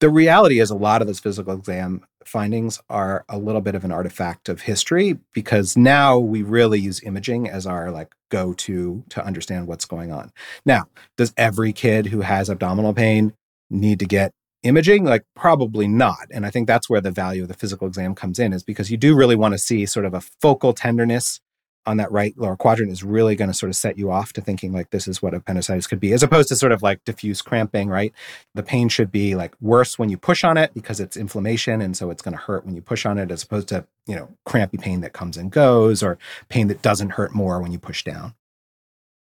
The 0.00 0.10
reality 0.10 0.60
is, 0.60 0.68
a 0.68 0.76
lot 0.76 1.00
of 1.00 1.06
those 1.06 1.20
physical 1.20 1.54
exam 1.54 2.04
findings 2.28 2.80
are 2.88 3.24
a 3.28 3.38
little 3.38 3.60
bit 3.60 3.74
of 3.74 3.84
an 3.84 3.92
artifact 3.92 4.48
of 4.48 4.62
history 4.62 5.18
because 5.32 5.76
now 5.76 6.18
we 6.18 6.42
really 6.42 6.80
use 6.80 7.02
imaging 7.02 7.48
as 7.48 7.66
our 7.66 7.90
like 7.90 8.14
go 8.30 8.52
to 8.52 9.04
to 9.10 9.24
understand 9.24 9.66
what's 9.66 9.84
going 9.84 10.12
on. 10.12 10.32
Now, 10.64 10.84
does 11.16 11.32
every 11.36 11.72
kid 11.72 12.06
who 12.06 12.20
has 12.22 12.50
abdominal 12.50 12.94
pain 12.94 13.34
need 13.70 13.98
to 14.00 14.06
get 14.06 14.32
imaging? 14.62 15.04
Like 15.04 15.24
probably 15.36 15.86
not. 15.86 16.26
And 16.30 16.44
I 16.44 16.50
think 16.50 16.66
that's 16.66 16.90
where 16.90 17.00
the 17.00 17.10
value 17.10 17.42
of 17.42 17.48
the 17.48 17.54
physical 17.54 17.86
exam 17.86 18.14
comes 18.14 18.38
in 18.38 18.52
is 18.52 18.62
because 18.62 18.90
you 18.90 18.96
do 18.96 19.14
really 19.14 19.36
want 19.36 19.52
to 19.52 19.58
see 19.58 19.86
sort 19.86 20.06
of 20.06 20.14
a 20.14 20.20
focal 20.20 20.72
tenderness 20.72 21.40
on 21.86 21.96
that 21.98 22.10
right 22.10 22.36
lower 22.38 22.56
quadrant 22.56 22.90
is 22.90 23.02
really 23.02 23.36
going 23.36 23.50
to 23.50 23.54
sort 23.54 23.70
of 23.70 23.76
set 23.76 23.98
you 23.98 24.10
off 24.10 24.32
to 24.32 24.40
thinking 24.40 24.72
like 24.72 24.90
this 24.90 25.06
is 25.06 25.20
what 25.22 25.34
appendicitis 25.34 25.86
could 25.86 26.00
be, 26.00 26.12
as 26.12 26.22
opposed 26.22 26.48
to 26.48 26.56
sort 26.56 26.72
of 26.72 26.82
like 26.82 27.04
diffuse 27.04 27.42
cramping, 27.42 27.88
right? 27.88 28.12
The 28.54 28.62
pain 28.62 28.88
should 28.88 29.12
be 29.12 29.34
like 29.34 29.54
worse 29.60 29.98
when 29.98 30.08
you 30.08 30.16
push 30.16 30.44
on 30.44 30.56
it 30.56 30.72
because 30.74 31.00
it's 31.00 31.16
inflammation. 31.16 31.80
And 31.80 31.96
so 31.96 32.10
it's 32.10 32.22
going 32.22 32.36
to 32.36 32.42
hurt 32.42 32.64
when 32.64 32.74
you 32.74 32.82
push 32.82 33.04
on 33.06 33.18
it, 33.18 33.30
as 33.30 33.42
opposed 33.42 33.68
to, 33.68 33.86
you 34.06 34.16
know, 34.16 34.28
crampy 34.46 34.78
pain 34.78 35.00
that 35.02 35.12
comes 35.12 35.36
and 35.36 35.50
goes 35.50 36.02
or 36.02 36.18
pain 36.48 36.68
that 36.68 36.82
doesn't 36.82 37.10
hurt 37.10 37.34
more 37.34 37.60
when 37.60 37.72
you 37.72 37.78
push 37.78 38.04
down. 38.04 38.34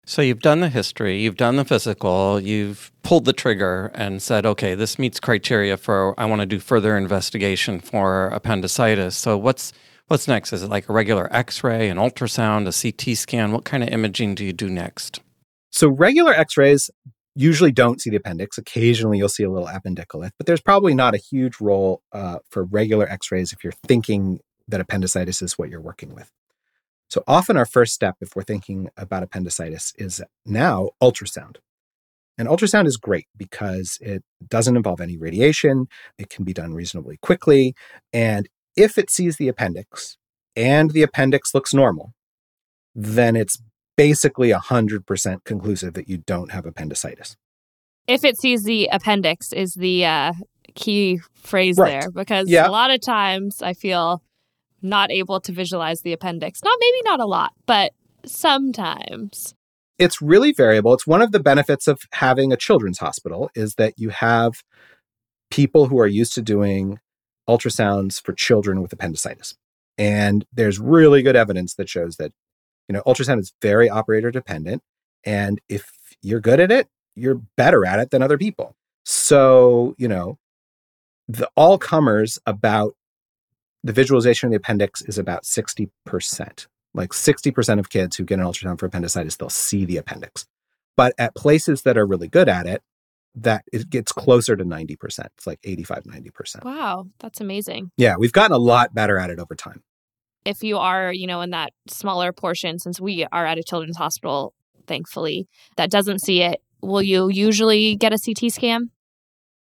So 0.06 0.22
you've 0.22 0.40
done 0.40 0.62
the 0.62 0.70
history, 0.70 1.20
you've 1.20 1.36
done 1.36 1.58
the 1.58 1.66
physical, 1.66 2.40
you've 2.40 2.94
pulled 3.04 3.26
the 3.26 3.34
trigger 3.34 3.92
and 3.94 4.22
said, 4.22 4.46
okay, 4.46 4.74
this 4.74 4.98
meets 4.98 5.20
criteria 5.20 5.76
for 5.76 6.18
I 6.18 6.24
want 6.24 6.40
to 6.40 6.46
do 6.46 6.60
further 6.60 6.96
investigation 6.96 7.82
for 7.82 8.30
appendicitis. 8.30 9.18
So 9.18 9.38
what's 9.38 9.74
What's 10.08 10.28
next? 10.28 10.54
Is 10.54 10.64
it 10.64 10.70
like 10.70 10.88
a 10.88 10.94
regular 10.94 11.28
x 11.36 11.66
ray, 11.66 11.90
an 11.90 11.98
ultrasound, 11.98 12.66
a 12.66 12.72
CT 12.72 13.18
scan? 13.18 13.52
What 13.52 13.66
kind 13.66 13.84
of 13.84 13.90
imaging 13.90 14.36
do 14.36 14.46
you 14.46 14.54
do 14.54 14.70
next? 14.70 15.20
So, 15.70 15.90
regular 15.90 16.34
x 16.34 16.56
rays 16.56 16.90
usually 17.36 17.74
don't 17.74 18.00
see 18.00 18.10
the 18.10 18.16
appendix. 18.16 18.58
Occasionally, 18.58 19.18
you'll 19.18 19.28
see 19.28 19.44
a 19.44 19.52
little 19.52 19.68
appendicolith, 19.68 20.32
but 20.38 20.48
there's 20.48 20.62
probably 20.62 20.94
not 20.94 21.14
a 21.14 21.18
huge 21.18 21.60
role 21.60 22.02
uh, 22.14 22.40
for 22.50 22.64
regular 22.64 23.06
x 23.10 23.34
rays 23.34 23.52
if 23.52 23.66
you're 23.66 23.74
thinking 23.86 24.40
that 24.70 24.80
appendicitis 24.80 25.42
is 25.42 25.58
what 25.58 25.70
you're 25.70 25.82
working 25.82 26.16
with. 26.16 26.32
So, 27.10 27.22
often 27.28 27.58
our 27.58 27.66
first 27.66 27.94
step, 27.94 28.16
if 28.22 28.34
we're 28.34 28.44
thinking 28.44 28.88
about 28.96 29.24
appendicitis, 29.24 29.92
is 29.98 30.22
now 30.46 30.92
ultrasound. 31.04 31.58
And 32.38 32.48
ultrasound 32.48 32.88
is 32.88 32.96
great 32.96 33.28
because 33.36 33.98
it 34.00 34.24
doesn't 34.48 34.78
involve 34.78 35.02
any 35.02 35.18
radiation. 35.18 35.88
It 36.18 36.30
can 36.30 36.46
be 36.46 36.54
done 36.54 36.74
reasonably 36.74 37.18
quickly. 37.18 37.76
And 38.14 38.48
if 38.78 38.98
it 38.98 39.10
sees 39.10 39.36
the 39.38 39.48
appendix 39.50 40.18
and 40.56 40.92
the 40.92 41.02
appendix 41.02 41.54
looks 41.54 41.74
normal, 41.74 42.14
then 42.96 43.36
it's 43.36 43.62
basically 43.98 44.52
100% 44.52 45.44
conclusive 45.44 45.94
that 45.96 46.08
you 46.08 46.18
don't 46.20 46.52
have 46.52 46.66
appendicitis. 46.66 47.36
If 48.08 48.24
it 48.24 48.40
sees 48.40 48.64
the 48.64 48.88
appendix, 48.92 49.52
is 49.52 49.74
the 49.74 50.06
uh, 50.06 50.34
key 50.76 51.20
phrase 51.34 51.78
Right. 51.78 52.02
there 52.02 52.12
because 52.12 52.48
Yeah. 52.50 52.68
a 52.68 52.72
lot 52.72 52.92
of 52.92 53.02
times 53.02 53.62
I 53.62 53.74
feel 53.74 54.22
not 54.82 55.12
able 55.12 55.42
to 55.42 55.52
visualize 55.52 56.02
the 56.02 56.14
appendix. 56.14 56.64
Not 56.64 56.78
maybe 56.80 57.02
not 57.04 57.20
a 57.20 57.26
lot, 57.26 57.52
but 57.66 57.92
sometimes. 58.26 59.54
It's 59.98 60.22
really 60.22 60.52
variable. 60.54 60.94
It's 60.94 61.08
one 61.08 61.24
of 61.24 61.32
the 61.32 61.40
benefits 61.40 61.88
of 61.88 62.02
having 62.14 62.54
a 62.54 62.58
children's 62.58 63.00
hospital 63.00 63.50
is 63.56 63.76
that 63.76 63.96
you 63.98 64.10
have 64.10 64.62
people 65.50 65.88
who 65.88 66.00
are 66.00 66.08
used 66.08 66.34
to 66.36 66.42
doing 66.42 67.00
ultrasounds 67.50 68.22
for 68.22 68.34
children 68.34 68.82
with 68.82 68.94
appendicitis. 68.94 69.56
And 69.98 70.46
there's 70.54 70.80
really 70.80 71.22
good 71.22 71.36
evidence 71.36 71.76
that 71.76 71.90
shows 71.90 72.18
that, 72.18 72.32
you 72.88 72.94
know, 72.94 73.02
ultrasound 73.06 73.40
is 73.40 73.54
very 73.62 73.90
operator 73.90 74.32
dependent. 74.32 74.84
And 75.24 75.60
if 75.68 75.92
you're 76.22 76.40
good 76.40 76.60
at 76.60 76.72
it, 76.72 76.88
you're 77.16 77.42
better 77.56 77.86
at 77.86 78.00
it 78.00 78.12
than 78.12 78.22
other 78.22 78.38
people. 78.38 78.76
So, 79.06 79.96
you 79.98 80.08
know, 80.08 80.38
the 81.28 81.50
all 81.56 81.78
comers 81.78 82.40
about 82.46 82.96
the 83.84 83.94
visualization 83.94 84.48
of 84.48 84.52
the 84.52 84.58
appendix 84.58 85.02
is 85.02 85.18
about 85.18 85.44
60%. 85.44 85.90
Like 86.94 87.10
60% 87.12 87.80
of 87.80 87.90
kids 87.90 88.16
who 88.16 88.24
get 88.24 88.40
an 88.40 88.46
ultrasound 88.46 88.80
for 88.80 88.86
appendicitis, 88.86 89.36
they'll 89.36 89.50
see 89.50 89.86
the 89.86 89.98
appendix. 89.98 90.46
But 90.96 91.14
at 91.18 91.36
places 91.36 91.84
that 91.84 91.98
are 91.98 92.06
really 92.06 92.28
good 92.28 92.50
at 92.50 92.66
it, 92.66 92.82
that 93.44 93.64
it 93.72 93.90
gets 93.90 94.12
closer 94.12 94.56
to 94.56 94.64
90%. 94.64 94.98
It's 95.38 95.48
like 95.48 95.60
85, 95.64 96.04
90%. 96.04 96.64
Wow, 96.64 97.08
that's 97.20 97.40
amazing. 97.40 97.92
Yeah, 97.98 98.16
we've 98.18 98.32
gotten 98.32 98.54
a 98.54 98.60
lot 98.60 98.94
better 98.94 99.18
at 99.18 99.30
it 99.30 99.40
over 99.40 99.56
time. 99.56 99.84
If 100.46 100.64
you 100.64 100.78
are, 100.78 101.12
you 101.12 101.28
know, 101.28 101.42
in 101.42 101.52
that 101.52 101.74
smaller 101.88 102.32
portion, 102.32 102.80
since 102.80 103.00
we 103.00 103.26
are 103.32 103.46
at 103.46 103.58
a 103.58 103.64
children's 103.64 103.98
hospital, 103.98 104.54
thankfully, 104.88 105.48
that 105.76 105.92
doesn't 105.92 106.20
see 106.20 106.42
it, 106.42 106.62
will 106.82 107.02
you 107.02 107.30
usually 107.30 107.96
get 107.96 108.14
a 108.14 108.18
CT 108.18 108.52
scan? 108.52 108.90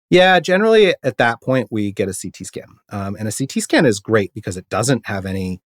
Yeah, 0.09 0.39
generally 0.39 0.95
at 1.03 1.17
that 1.17 1.41
point, 1.41 1.67
we 1.69 1.91
get 1.91 2.07
a 2.07 2.13
CT 2.13 2.47
scan. 2.47 2.67
Um, 2.89 3.15
and 3.19 3.27
a 3.27 3.31
CT 3.31 3.61
scan 3.61 3.85
is 3.85 3.99
great 3.99 4.33
because 4.33 4.55
it 4.55 4.69
doesn't 4.69 5.07
have 5.07 5.25
any 5.25 5.61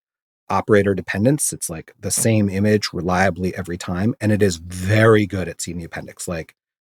operator 0.48 0.94
dependence. 0.94 1.52
It's 1.52 1.70
like 1.70 1.94
the 1.98 2.10
same 2.10 2.48
image 2.48 2.92
reliably 2.92 3.54
every 3.54 3.78
time. 3.78 4.14
And 4.20 4.32
it 4.32 4.42
is 4.42 4.56
very 4.56 5.26
good 5.26 5.48
at 5.48 5.60
seeing 5.60 5.78
the 5.78 5.84
appendix. 5.84 6.26
Like 6.26 6.56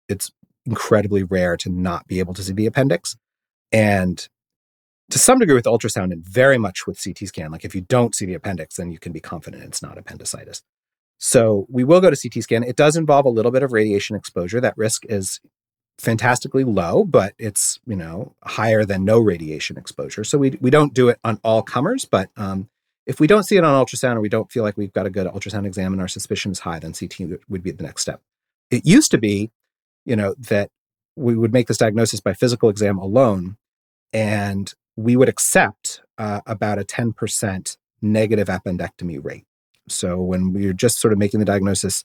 it's 0.10 0.32
incredibly 0.66 1.24
rare 1.24 1.58
to 1.58 1.70
not 1.70 2.08
be 2.08 2.20
able 2.20 2.34
to 2.34 2.44
see 2.44 2.54
the 2.54 2.66
appendix. 2.66 3.16
And 3.72 4.28
to 5.10 5.20
some 5.20 5.40
degree 5.40 5.56
with 5.56 5.66
ultrasound 5.66 6.12
and 6.12 6.26
very 6.26 6.58
much 6.58 6.88
with 6.88 7.02
CT 7.04 7.28
scan, 7.28 7.52
like 7.52 7.66
if 7.66 7.76
you 7.76 7.82
don't 7.82 8.16
see 8.16 8.26
the 8.26 8.34
appendix, 8.34 8.78
then 8.78 8.92
you 8.92 9.00
can 9.00 9.12
be 9.12 9.20
confident 9.20 9.64
it's 9.64 9.82
not 9.82 9.98
appendicitis. 9.98 10.64
So 11.18 11.66
we 11.70 11.84
will 11.84 12.02
go 12.02 12.10
to 12.10 12.18
CT 12.30 12.44
scan. 12.44 12.64
It 12.64 12.76
does 12.76 12.96
involve 12.96 13.26
a 13.26 13.30
little 13.30 13.52
bit 13.52 13.64
of 13.64 13.72
radiation 13.72 14.16
exposure. 14.16 14.60
That 14.60 14.78
risk 14.78 15.06
is 15.06 15.40
fantastically 15.98 16.64
low, 16.64 17.06
but 17.06 17.34
it's 17.38 17.80
you 17.86 17.96
know 17.96 18.36
higher 18.44 18.84
than 18.84 19.06
no 19.06 19.20
radiation 19.20 19.78
exposure. 19.78 20.24
So 20.24 20.38
we 20.38 20.58
we 20.60 20.70
don't 20.70 20.94
do 20.94 21.10
it 21.10 21.20
on 21.24 21.40
all 21.44 21.62
comers, 21.62 22.06
but 22.06 22.30
um, 22.36 22.70
if 23.06 23.20
we 23.20 23.28
don't 23.28 23.44
see 23.44 23.56
it 23.56 23.64
on 23.64 23.86
ultrasound 23.86 24.16
or 24.16 24.22
we 24.22 24.30
don't 24.30 24.52
feel 24.52 24.64
like 24.64 24.78
we've 24.78 24.94
got 24.94 25.06
a 25.06 25.10
good 25.10 25.28
ultrasound 25.28 25.66
exam 25.66 25.94
and 25.94 26.02
our 26.02 26.08
suspicion 26.08 26.52
is 26.52 26.60
high, 26.60 26.80
then 26.80 26.94
CT 26.94 27.20
would- 27.22 27.44
would 27.48 27.64
be 27.64 27.72
the 27.72 27.84
next 27.84 28.02
step. 28.02 28.22
It 28.72 28.86
used 28.86 29.12
to 29.12 29.20
be, 29.20 29.52
you 30.06 30.16
know, 30.16 30.36
that 30.38 30.70
we 31.16 31.36
would 31.36 31.54
make 31.54 31.68
this 31.68 31.78
diagnosis 31.78 32.20
by 32.20 32.34
physical 32.34 32.70
exam 32.70 32.98
alone, 32.98 33.58
and 34.14 34.74
we 34.96 35.16
would 35.16 35.30
accept 35.30 36.02
uh, 36.18 36.42
about 36.46 36.80
a 36.80 36.84
ten 36.84 37.14
percent 37.14 37.78
negative 38.02 38.48
appendectomy 38.48 39.24
rate. 39.24 39.46
So 39.88 40.22
when 40.22 40.54
we 40.54 40.68
were 40.68 40.74
just 40.74 41.00
sort 41.00 41.14
of 41.14 41.20
making 41.20 41.40
the 41.40 41.46
diagnosis 41.46 42.04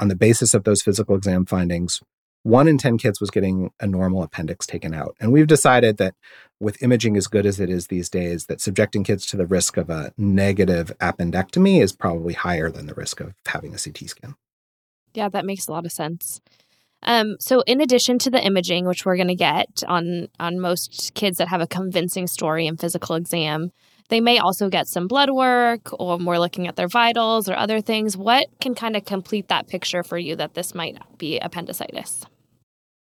on 0.00 0.08
the 0.08 0.16
basis 0.16 0.54
of 0.54 0.64
those 0.64 0.82
physical 0.82 1.16
exam 1.16 1.46
findings, 1.46 2.00
one 2.42 2.68
in 2.68 2.78
10 2.78 2.98
kids 2.98 3.20
was 3.20 3.30
getting 3.30 3.70
a 3.80 3.86
normal 3.86 4.22
appendix 4.22 4.66
taken 4.66 4.94
out. 4.94 5.16
And 5.20 5.32
we've 5.32 5.46
decided 5.46 5.96
that 5.98 6.14
with 6.60 6.82
imaging 6.82 7.16
as 7.16 7.26
good 7.26 7.46
as 7.46 7.60
it 7.60 7.68
is 7.68 7.86
these 7.86 8.08
days, 8.08 8.46
that 8.46 8.60
subjecting 8.60 9.04
kids 9.04 9.26
to 9.26 9.36
the 9.36 9.46
risk 9.46 9.76
of 9.76 9.90
a 9.90 10.12
negative 10.16 10.92
appendectomy 10.98 11.80
is 11.82 11.92
probably 11.92 12.34
higher 12.34 12.70
than 12.70 12.86
the 12.86 12.94
risk 12.94 13.20
of 13.20 13.34
having 13.46 13.74
a 13.74 13.78
CT 13.78 14.08
scan. 14.08 14.34
Yeah, 15.14 15.28
that 15.28 15.44
makes 15.44 15.66
a 15.66 15.72
lot 15.72 15.84
of 15.86 15.92
sense. 15.92 16.40
Um, 17.08 17.36
so 17.40 17.62
in 17.62 17.80
addition 17.80 18.18
to 18.18 18.30
the 18.30 18.44
imaging, 18.44 18.86
which 18.86 19.06
we're 19.06 19.16
going 19.16 19.28
to 19.28 19.34
get 19.34 19.82
on 19.88 20.28
on 20.38 20.60
most 20.60 21.12
kids 21.14 21.38
that 21.38 21.48
have 21.48 21.62
a 21.62 21.66
convincing 21.66 22.26
story 22.26 22.66
and 22.66 22.78
physical 22.78 23.16
exam, 23.16 23.72
they 24.10 24.20
may 24.20 24.38
also 24.38 24.68
get 24.68 24.88
some 24.88 25.08
blood 25.08 25.30
work 25.30 25.88
or 25.98 26.18
more 26.18 26.38
looking 26.38 26.68
at 26.68 26.76
their 26.76 26.86
vitals 26.86 27.48
or 27.48 27.56
other 27.56 27.80
things. 27.80 28.14
What 28.14 28.48
can 28.60 28.74
kind 28.74 28.94
of 28.94 29.06
complete 29.06 29.48
that 29.48 29.68
picture 29.68 30.02
for 30.02 30.18
you 30.18 30.36
that 30.36 30.52
this 30.52 30.74
might 30.74 30.98
be 31.16 31.38
appendicitis? 31.38 32.26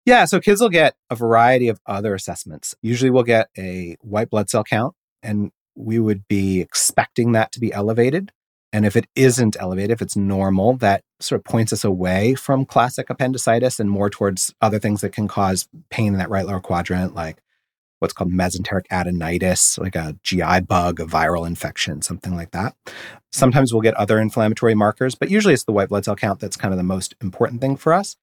Yeah, 0.07 0.25
so 0.25 0.41
kids 0.41 0.63
will 0.63 0.71
get 0.71 0.95
a 1.11 1.15
variety 1.15 1.69
of 1.69 1.79
other 1.85 2.15
assessments. 2.15 2.75
Usually 2.81 3.11
we'll 3.11 3.23
get 3.23 3.49
a 3.59 3.97
white 4.01 4.31
blood 4.31 4.49
cell 4.49 4.65
count, 4.65 4.95
and 5.23 5.51
we 5.75 5.99
would 5.99 6.27
be 6.27 6.63
expecting 6.63 7.33
that 7.33 7.53
to 7.53 7.61
be 7.61 7.71
elevated. 7.71 8.33
And 8.73 8.87
if 8.87 8.95
it 8.97 9.07
isn't 9.17 9.57
elevated, 9.59 9.91
if 9.91 10.03
it's 10.03 10.17
normal, 10.17 10.77
that 10.77 11.03
sort 11.19 11.41
of 11.41 11.45
points 11.45 11.73
us 11.73 11.85
away 11.85 12.35
from 12.35 12.65
classic 12.65 13.11
appendicitis 13.11 13.81
and 13.81 13.91
more 13.91 14.09
towards 14.09 14.55
other 14.61 14.79
things 14.79 15.01
that 15.01 15.13
can 15.13 15.27
cause 15.27 15.69
pain 15.91 16.13
in 16.13 16.19
that 16.19 16.31
right 16.31 16.47
lower 16.47 16.61
quadrant, 16.61 17.15
like 17.15 17.43
what's 17.99 18.15
called 18.15 18.33
mesenteric 18.33 18.87
adenitis, 18.91 19.79
like 19.79 19.95
a 19.95 20.17
GI 20.23 20.61
bug, 20.61 21.01
a 21.01 21.05
viral 21.05 21.47
infection, 21.47 22.01
something 22.01 22.35
like 22.35 22.53
that. 22.53 22.75
Sometimes 23.33 23.73
we'll 23.73 23.83
get 23.83 23.95
other 23.95 24.19
inflammatory 24.19 24.75
markers, 24.75 25.15
but 25.15 25.31
usually 25.31 25.55
it's 25.55 25.65
the 25.65 25.73
white 25.73 25.89
blood 25.89 26.05
cell 26.05 26.17
count 26.17 26.41
that's 26.41 26.57
kind 26.57 26.73
of 26.73 26.79
the 26.79 26.85
most 26.85 27.15
important 27.21 27.61
thing 27.61 27.77
for 27.77 27.93
us. 27.93 28.17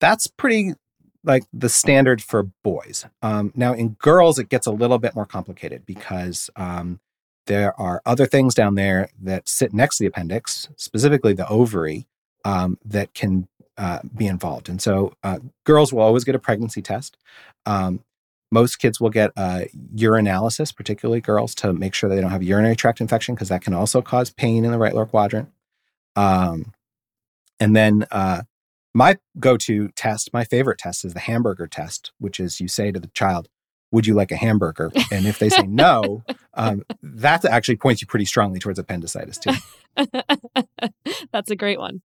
That's 0.00 0.26
pretty 0.26 0.74
like 1.24 1.44
the 1.52 1.68
standard 1.68 2.22
for 2.22 2.44
boys. 2.62 3.06
Um, 3.22 3.52
now, 3.56 3.72
in 3.72 3.90
girls, 4.00 4.38
it 4.38 4.48
gets 4.48 4.66
a 4.66 4.70
little 4.70 4.98
bit 4.98 5.14
more 5.14 5.26
complicated 5.26 5.86
because 5.86 6.50
um, 6.54 7.00
there 7.46 7.78
are 7.80 8.02
other 8.06 8.26
things 8.26 8.54
down 8.54 8.74
there 8.74 9.08
that 9.22 9.48
sit 9.48 9.72
next 9.72 9.98
to 9.98 10.04
the 10.04 10.08
appendix, 10.08 10.68
specifically 10.76 11.32
the 11.32 11.48
ovary, 11.48 12.06
um, 12.44 12.78
that 12.84 13.14
can 13.14 13.48
uh, 13.78 14.00
be 14.16 14.26
involved. 14.26 14.68
And 14.68 14.80
so, 14.80 15.14
uh, 15.22 15.38
girls 15.64 15.92
will 15.92 16.02
always 16.02 16.24
get 16.24 16.34
a 16.34 16.38
pregnancy 16.38 16.82
test. 16.82 17.16
Um, 17.66 18.04
most 18.52 18.76
kids 18.76 19.00
will 19.00 19.10
get 19.10 19.32
a 19.36 19.68
urinalysis, 19.94 20.74
particularly 20.74 21.20
girls, 21.20 21.54
to 21.56 21.72
make 21.72 21.92
sure 21.92 22.08
they 22.08 22.20
don't 22.20 22.30
have 22.30 22.42
urinary 22.42 22.76
tract 22.76 23.00
infection 23.00 23.34
because 23.34 23.48
that 23.48 23.62
can 23.62 23.74
also 23.74 24.00
cause 24.00 24.30
pain 24.30 24.64
in 24.64 24.70
the 24.70 24.78
right 24.78 24.94
lower 24.94 25.06
quadrant. 25.06 25.48
Um, 26.14 26.72
and 27.58 27.74
then 27.74 28.06
uh, 28.12 28.42
my 28.94 29.18
go-to 29.40 29.88
test, 29.96 30.32
my 30.32 30.44
favorite 30.44 30.78
test, 30.78 31.04
is 31.04 31.14
the 31.14 31.20
hamburger 31.20 31.66
test, 31.66 32.12
which 32.18 32.38
is 32.38 32.60
you 32.60 32.68
say 32.68 32.92
to 32.92 33.00
the 33.00 33.08
child, 33.08 33.48
"Would 33.94 34.06
you 34.06 34.14
like 34.14 34.30
a 34.30 34.36
hamburger?" 34.36 34.92
And 35.10 35.26
if 35.26 35.38
they 35.38 35.48
say 35.48 35.62
no, 35.62 36.22
um, 36.54 36.82
that 37.02 37.44
actually 37.44 37.76
points 37.76 38.02
you 38.02 38.06
pretty 38.06 38.26
strongly 38.26 38.58
towards 38.58 38.78
appendicitis 38.78 39.38
too. 39.38 39.52
That's 41.32 41.50
a 41.50 41.56
great 41.56 41.78
one. 41.78 42.02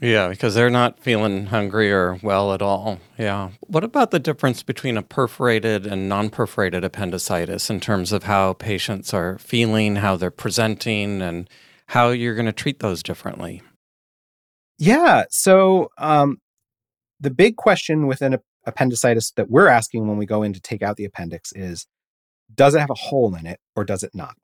Yeah, 0.00 0.28
because 0.28 0.54
they're 0.54 0.70
not 0.70 0.98
feeling 0.98 1.46
hungry 1.46 1.92
or 1.92 2.18
well 2.22 2.54
at 2.54 2.62
all. 2.62 3.00
Yeah. 3.18 3.50
What 3.60 3.84
about 3.84 4.10
the 4.10 4.18
difference 4.18 4.62
between 4.62 4.96
a 4.96 5.02
perforated 5.02 5.86
and 5.86 6.08
non 6.08 6.30
perforated 6.30 6.84
appendicitis 6.84 7.68
in 7.68 7.80
terms 7.80 8.10
of 8.10 8.22
how 8.22 8.54
patients 8.54 9.12
are 9.12 9.38
feeling, 9.38 9.96
how 9.96 10.16
they're 10.16 10.30
presenting, 10.30 11.20
and 11.20 11.50
how 11.88 12.10
you're 12.10 12.34
going 12.34 12.46
to 12.46 12.52
treat 12.52 12.78
those 12.78 13.02
differently? 13.02 13.62
Yeah. 14.78 15.24
So 15.28 15.90
um, 15.98 16.38
the 17.20 17.30
big 17.30 17.56
question 17.56 18.06
within 18.06 18.34
a- 18.34 18.40
appendicitis 18.66 19.32
that 19.32 19.50
we're 19.50 19.68
asking 19.68 20.06
when 20.06 20.16
we 20.16 20.26
go 20.26 20.42
in 20.42 20.52
to 20.52 20.60
take 20.60 20.82
out 20.82 20.96
the 20.96 21.04
appendix 21.04 21.52
is 21.52 21.86
does 22.52 22.74
it 22.74 22.80
have 22.80 22.90
a 22.90 22.94
hole 22.94 23.34
in 23.34 23.46
it 23.46 23.60
or 23.76 23.84
does 23.84 24.02
it 24.02 24.14
not? 24.14 24.34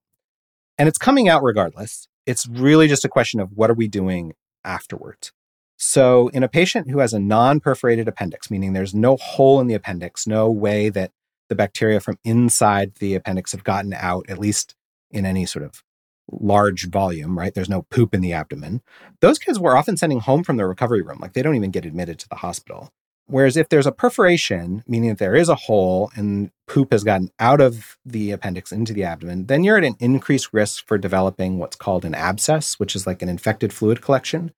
And 0.78 0.88
it's 0.88 0.98
coming 0.98 1.28
out 1.28 1.42
regardless. 1.42 2.08
It's 2.26 2.46
really 2.46 2.88
just 2.88 3.04
a 3.04 3.08
question 3.08 3.40
of 3.40 3.52
what 3.52 3.70
are 3.70 3.74
we 3.74 3.88
doing 3.88 4.34
afterwards. 4.64 5.32
So, 5.78 6.28
in 6.28 6.42
a 6.42 6.48
patient 6.48 6.90
who 6.90 7.00
has 7.00 7.12
a 7.12 7.18
non 7.18 7.60
perforated 7.60 8.08
appendix, 8.08 8.50
meaning 8.50 8.72
there's 8.72 8.94
no 8.94 9.16
hole 9.16 9.60
in 9.60 9.66
the 9.66 9.74
appendix, 9.74 10.26
no 10.26 10.50
way 10.50 10.88
that 10.88 11.12
the 11.48 11.54
bacteria 11.54 12.00
from 12.00 12.18
inside 12.24 12.94
the 12.94 13.14
appendix 13.14 13.52
have 13.52 13.64
gotten 13.64 13.92
out, 13.92 14.24
at 14.28 14.38
least 14.38 14.74
in 15.10 15.26
any 15.26 15.44
sort 15.46 15.64
of 15.64 15.82
large 16.30 16.88
volume, 16.88 17.38
right? 17.38 17.54
There's 17.54 17.68
no 17.68 17.82
poop 17.82 18.14
in 18.14 18.20
the 18.20 18.32
abdomen. 18.32 18.82
Those 19.20 19.38
kids 19.38 19.58
were 19.58 19.76
often 19.76 19.96
sending 19.96 20.20
home 20.20 20.42
from 20.42 20.56
the 20.56 20.66
recovery 20.66 21.02
room. 21.02 21.18
Like 21.20 21.34
they 21.34 21.42
don't 21.42 21.54
even 21.54 21.70
get 21.70 21.84
admitted 21.84 22.18
to 22.20 22.28
the 22.28 22.36
hospital. 22.36 22.90
Whereas 23.28 23.56
if 23.56 23.68
there's 23.68 23.86
a 23.86 23.92
perforation, 23.92 24.84
meaning 24.86 25.10
that 25.10 25.18
there 25.18 25.34
is 25.34 25.48
a 25.48 25.56
hole 25.56 26.10
and 26.14 26.50
poop 26.68 26.92
has 26.92 27.02
gotten 27.02 27.30
out 27.40 27.60
of 27.60 27.96
the 28.04 28.30
appendix 28.30 28.70
into 28.70 28.92
the 28.92 29.02
abdomen, 29.02 29.46
then 29.46 29.64
you're 29.64 29.78
at 29.78 29.84
an 29.84 29.96
increased 29.98 30.52
risk 30.52 30.86
for 30.86 30.96
developing 30.96 31.58
what's 31.58 31.76
called 31.76 32.04
an 32.04 32.14
abscess, 32.14 32.78
which 32.78 32.94
is 32.94 33.06
like 33.06 33.22
an 33.22 33.28
infected 33.28 33.72
fluid 33.72 34.00
collection. 34.00 34.52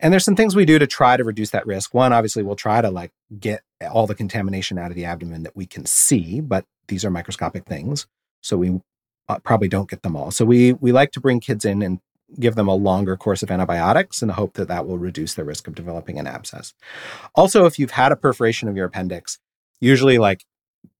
And 0.00 0.12
there's 0.12 0.24
some 0.24 0.36
things 0.36 0.56
we 0.56 0.64
do 0.64 0.78
to 0.78 0.86
try 0.86 1.16
to 1.16 1.24
reduce 1.24 1.50
that 1.50 1.66
risk. 1.66 1.92
One, 1.92 2.12
obviously, 2.12 2.42
we'll 2.42 2.56
try 2.56 2.80
to 2.80 2.90
like 2.90 3.12
get 3.38 3.62
all 3.90 4.06
the 4.06 4.14
contamination 4.14 4.78
out 4.78 4.90
of 4.90 4.96
the 4.96 5.04
abdomen 5.04 5.42
that 5.42 5.56
we 5.56 5.66
can 5.66 5.84
see, 5.84 6.40
but 6.40 6.64
these 6.88 7.04
are 7.04 7.10
microscopic 7.10 7.66
things. 7.66 8.06
So 8.42 8.56
we 8.56 8.80
uh, 9.28 9.38
probably 9.40 9.68
don't 9.68 9.90
get 9.90 10.02
them 10.02 10.16
all. 10.16 10.30
So 10.30 10.44
we 10.44 10.72
we 10.74 10.92
like 10.92 11.12
to 11.12 11.20
bring 11.20 11.40
kids 11.40 11.64
in 11.64 11.82
and 11.82 12.00
give 12.38 12.54
them 12.54 12.68
a 12.68 12.74
longer 12.74 13.16
course 13.16 13.42
of 13.42 13.50
antibiotics 13.50 14.22
in 14.22 14.28
the 14.28 14.34
hope 14.34 14.54
that 14.54 14.68
that 14.68 14.86
will 14.86 14.98
reduce 14.98 15.34
the 15.34 15.44
risk 15.44 15.66
of 15.66 15.74
developing 15.74 16.18
an 16.18 16.26
abscess. 16.26 16.74
Also, 17.34 17.64
if 17.64 17.78
you've 17.78 17.92
had 17.92 18.12
a 18.12 18.16
perforation 18.16 18.68
of 18.68 18.76
your 18.76 18.86
appendix, 18.86 19.38
usually 19.80 20.18
like 20.18 20.44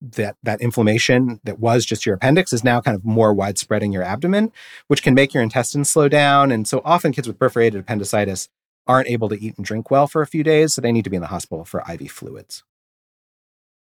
that 0.01 0.37
that 0.43 0.61
inflammation 0.61 1.41
that 1.45 1.59
was 1.59 1.85
just 1.85 2.05
your 2.05 2.15
appendix 2.15 2.53
is 2.53 2.65
now 2.65 2.81
kind 2.81 2.97
of 2.97 3.05
more 3.05 3.33
widespread 3.33 3.83
in 3.83 3.93
your 3.93 4.03
abdomen, 4.03 4.53
which 4.87 5.03
can 5.03 5.15
make 5.15 5.35
your 5.35 5.43
intestines 5.43 5.91
slow 5.91 6.09
down. 6.09 6.51
And 6.51 6.67
so 6.67 6.81
often 6.85 7.13
kids 7.13 7.29
with 7.29 7.39
perforated 7.39 7.81
appendicitis 7.81 8.49
aren't 8.87 9.09
able 9.09 9.29
to 9.29 9.43
eat 9.43 9.57
and 9.57 9.67
drink 9.67 9.91
well 9.91 10.07
for 10.07 10.23
a 10.23 10.27
few 10.27 10.43
days, 10.43 10.75
so 10.75 10.81
they 10.81 10.93
need 10.93 11.05
to 11.05 11.11
be 11.11 11.17
in 11.17 11.23
the 11.23 11.29
hospital 11.29 11.65
for 11.65 11.83
IV 11.91 12.11
fluids. 12.11 12.65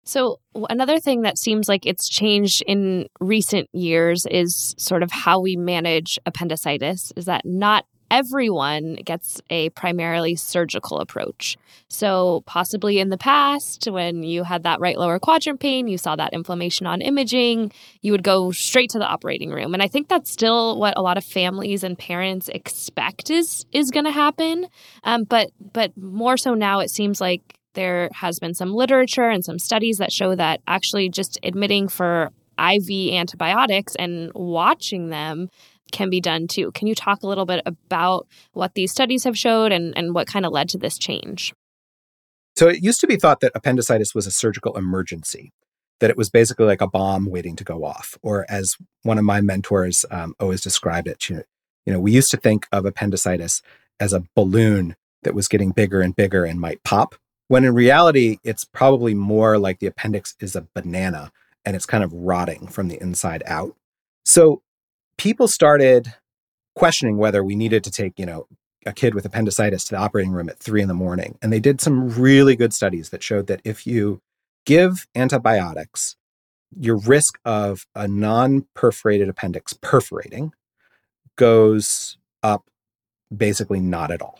So, 0.03 0.39
another 0.69 0.99
thing 0.99 1.21
that 1.21 1.37
seems 1.37 1.69
like 1.69 1.85
it's 1.85 2.09
changed 2.09 2.61
in 2.67 3.07
recent 3.19 3.69
years 3.73 4.25
is 4.29 4.75
sort 4.77 5.01
of 5.01 5.11
how 5.11 5.39
we 5.39 5.55
manage 5.55 6.19
appendicitis, 6.25 7.13
is 7.15 7.25
that 7.25 7.45
not 7.45 7.85
everyone 8.11 8.93
gets 9.03 9.41
a 9.49 9.69
primarily 9.71 10.35
surgical 10.35 10.99
approach. 10.99 11.57
So, 11.87 12.43
possibly 12.45 12.99
in 12.99 13.09
the 13.09 13.17
past, 13.17 13.87
when 13.89 14.23
you 14.23 14.43
had 14.43 14.63
that 14.63 14.79
right 14.79 14.97
lower 14.97 15.19
quadrant 15.19 15.59
pain, 15.59 15.87
you 15.87 15.97
saw 15.97 16.15
that 16.17 16.33
inflammation 16.33 16.85
on 16.85 17.01
imaging, 17.01 17.71
you 18.01 18.11
would 18.11 18.23
go 18.23 18.51
straight 18.51 18.91
to 18.91 18.99
the 18.99 19.07
operating 19.07 19.51
room. 19.51 19.73
And 19.73 19.81
I 19.81 19.87
think 19.87 20.09
that's 20.09 20.29
still 20.29 20.77
what 20.77 20.97
a 20.97 21.01
lot 21.01 21.17
of 21.17 21.23
families 21.23 21.83
and 21.83 21.97
parents 21.97 22.49
expect 22.49 23.31
is 23.31 23.65
is 23.71 23.89
going 23.89 24.05
to 24.05 24.11
happen. 24.11 24.67
Um, 25.03 25.23
but 25.23 25.51
but 25.71 25.95
more 25.97 26.37
so 26.37 26.53
now, 26.53 26.81
it 26.81 26.91
seems 26.91 27.19
like 27.19 27.57
there 27.73 28.09
has 28.13 28.39
been 28.39 28.53
some 28.53 28.73
literature 28.73 29.29
and 29.29 29.43
some 29.43 29.59
studies 29.59 29.97
that 29.97 30.11
show 30.11 30.35
that 30.35 30.61
actually 30.67 31.09
just 31.09 31.39
admitting 31.43 31.87
for 31.87 32.31
IV 32.59 33.13
antibiotics 33.13 33.95
and 33.95 34.31
watching 34.35 35.09
them 35.09 35.49
can 35.91 36.09
be 36.09 36.21
done 36.21 36.47
too. 36.47 36.71
Can 36.71 36.87
you 36.87 36.95
talk 36.95 37.23
a 37.23 37.27
little 37.27 37.45
bit 37.45 37.61
about 37.65 38.27
what 38.53 38.73
these 38.73 38.91
studies 38.91 39.23
have 39.23 39.37
showed 39.37 39.71
and, 39.71 39.95
and 39.97 40.13
what 40.13 40.27
kind 40.27 40.45
of 40.45 40.51
led 40.51 40.69
to 40.69 40.77
this 40.77 40.97
change? 40.97 41.53
So 42.55 42.67
it 42.67 42.83
used 42.83 43.01
to 43.01 43.07
be 43.07 43.15
thought 43.15 43.39
that 43.39 43.51
appendicitis 43.55 44.13
was 44.13 44.27
a 44.27 44.31
surgical 44.31 44.77
emergency, 44.77 45.51
that 45.99 46.09
it 46.09 46.17
was 46.17 46.29
basically 46.29 46.65
like 46.65 46.81
a 46.81 46.87
bomb 46.87 47.25
waiting 47.25 47.55
to 47.55 47.63
go 47.63 47.83
off. 47.83 48.17
Or 48.21 48.45
as 48.49 48.75
one 49.01 49.17
of 49.17 49.25
my 49.25 49.41
mentors 49.41 50.05
um, 50.11 50.35
always 50.39 50.61
described 50.61 51.07
it, 51.07 51.29
you 51.29 51.37
know, 51.37 51.43
you 51.85 51.93
know, 51.93 51.99
we 51.99 52.11
used 52.11 52.31
to 52.31 52.37
think 52.37 52.67
of 52.71 52.85
appendicitis 52.85 53.61
as 53.99 54.13
a 54.13 54.23
balloon 54.35 54.95
that 55.23 55.35
was 55.35 55.47
getting 55.47 55.71
bigger 55.71 56.01
and 56.01 56.15
bigger 56.15 56.45
and 56.45 56.59
might 56.59 56.83
pop 56.83 57.15
when 57.47 57.63
in 57.63 57.73
reality, 57.73 58.37
it's 58.43 58.65
probably 58.65 59.13
more 59.13 59.57
like 59.57 59.79
the 59.79 59.87
appendix 59.87 60.35
is 60.39 60.55
a 60.55 60.67
banana 60.73 61.31
and 61.65 61.75
it's 61.75 61.85
kind 61.85 62.03
of 62.03 62.13
rotting 62.13 62.67
from 62.67 62.87
the 62.87 63.01
inside 63.01 63.43
out. 63.45 63.75
So 64.25 64.61
people 65.17 65.47
started 65.47 66.13
questioning 66.75 67.17
whether 67.17 67.43
we 67.43 67.55
needed 67.55 67.83
to 67.83 67.91
take, 67.91 68.17
you 68.17 68.25
know, 68.25 68.47
a 68.85 68.93
kid 68.93 69.13
with 69.13 69.25
appendicitis 69.25 69.85
to 69.85 69.91
the 69.91 70.01
operating 70.01 70.31
room 70.31 70.49
at 70.49 70.59
three 70.59 70.81
in 70.81 70.87
the 70.87 70.93
morning. 70.93 71.37
And 71.41 71.53
they 71.53 71.59
did 71.59 71.79
some 71.79 72.09
really 72.09 72.55
good 72.55 72.73
studies 72.73 73.09
that 73.09 73.23
showed 73.23 73.47
that 73.47 73.61
if 73.63 73.87
you 73.87 74.21
give 74.65 75.07
antibiotics, 75.15 76.15
your 76.77 76.97
risk 76.97 77.39
of 77.45 77.85
a 77.95 78.07
non 78.07 78.65
perforated 78.73 79.29
appendix 79.29 79.73
perforating 79.73 80.51
goes 81.35 82.17
up 82.41 82.69
basically 83.35 83.79
not 83.79 84.11
at 84.11 84.21
all. 84.21 84.39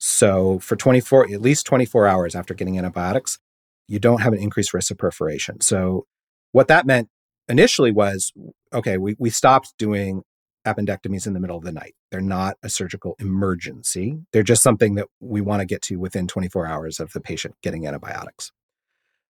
So 0.00 0.58
for 0.60 0.76
24, 0.76 1.30
at 1.30 1.42
least 1.42 1.66
24 1.66 2.06
hours 2.06 2.34
after 2.34 2.54
getting 2.54 2.78
antibiotics, 2.78 3.38
you 3.86 3.98
don't 3.98 4.22
have 4.22 4.32
an 4.32 4.40
increased 4.40 4.72
risk 4.72 4.90
of 4.90 4.98
perforation. 4.98 5.60
So 5.60 6.06
what 6.52 6.68
that 6.68 6.86
meant 6.86 7.08
initially 7.48 7.92
was, 7.92 8.32
okay, 8.72 8.96
we, 8.96 9.14
we 9.18 9.28
stopped 9.28 9.74
doing 9.78 10.22
appendectomies 10.66 11.26
in 11.26 11.34
the 11.34 11.40
middle 11.40 11.56
of 11.56 11.64
the 11.64 11.72
night. 11.72 11.94
They're 12.10 12.20
not 12.22 12.56
a 12.62 12.70
surgical 12.70 13.14
emergency. 13.18 14.18
They're 14.32 14.42
just 14.42 14.62
something 14.62 14.94
that 14.94 15.06
we 15.20 15.42
want 15.42 15.60
to 15.60 15.66
get 15.66 15.82
to 15.82 15.96
within 15.96 16.26
24 16.26 16.66
hours 16.66 16.98
of 16.98 17.12
the 17.12 17.20
patient 17.20 17.54
getting 17.62 17.86
antibiotics. 17.86 18.52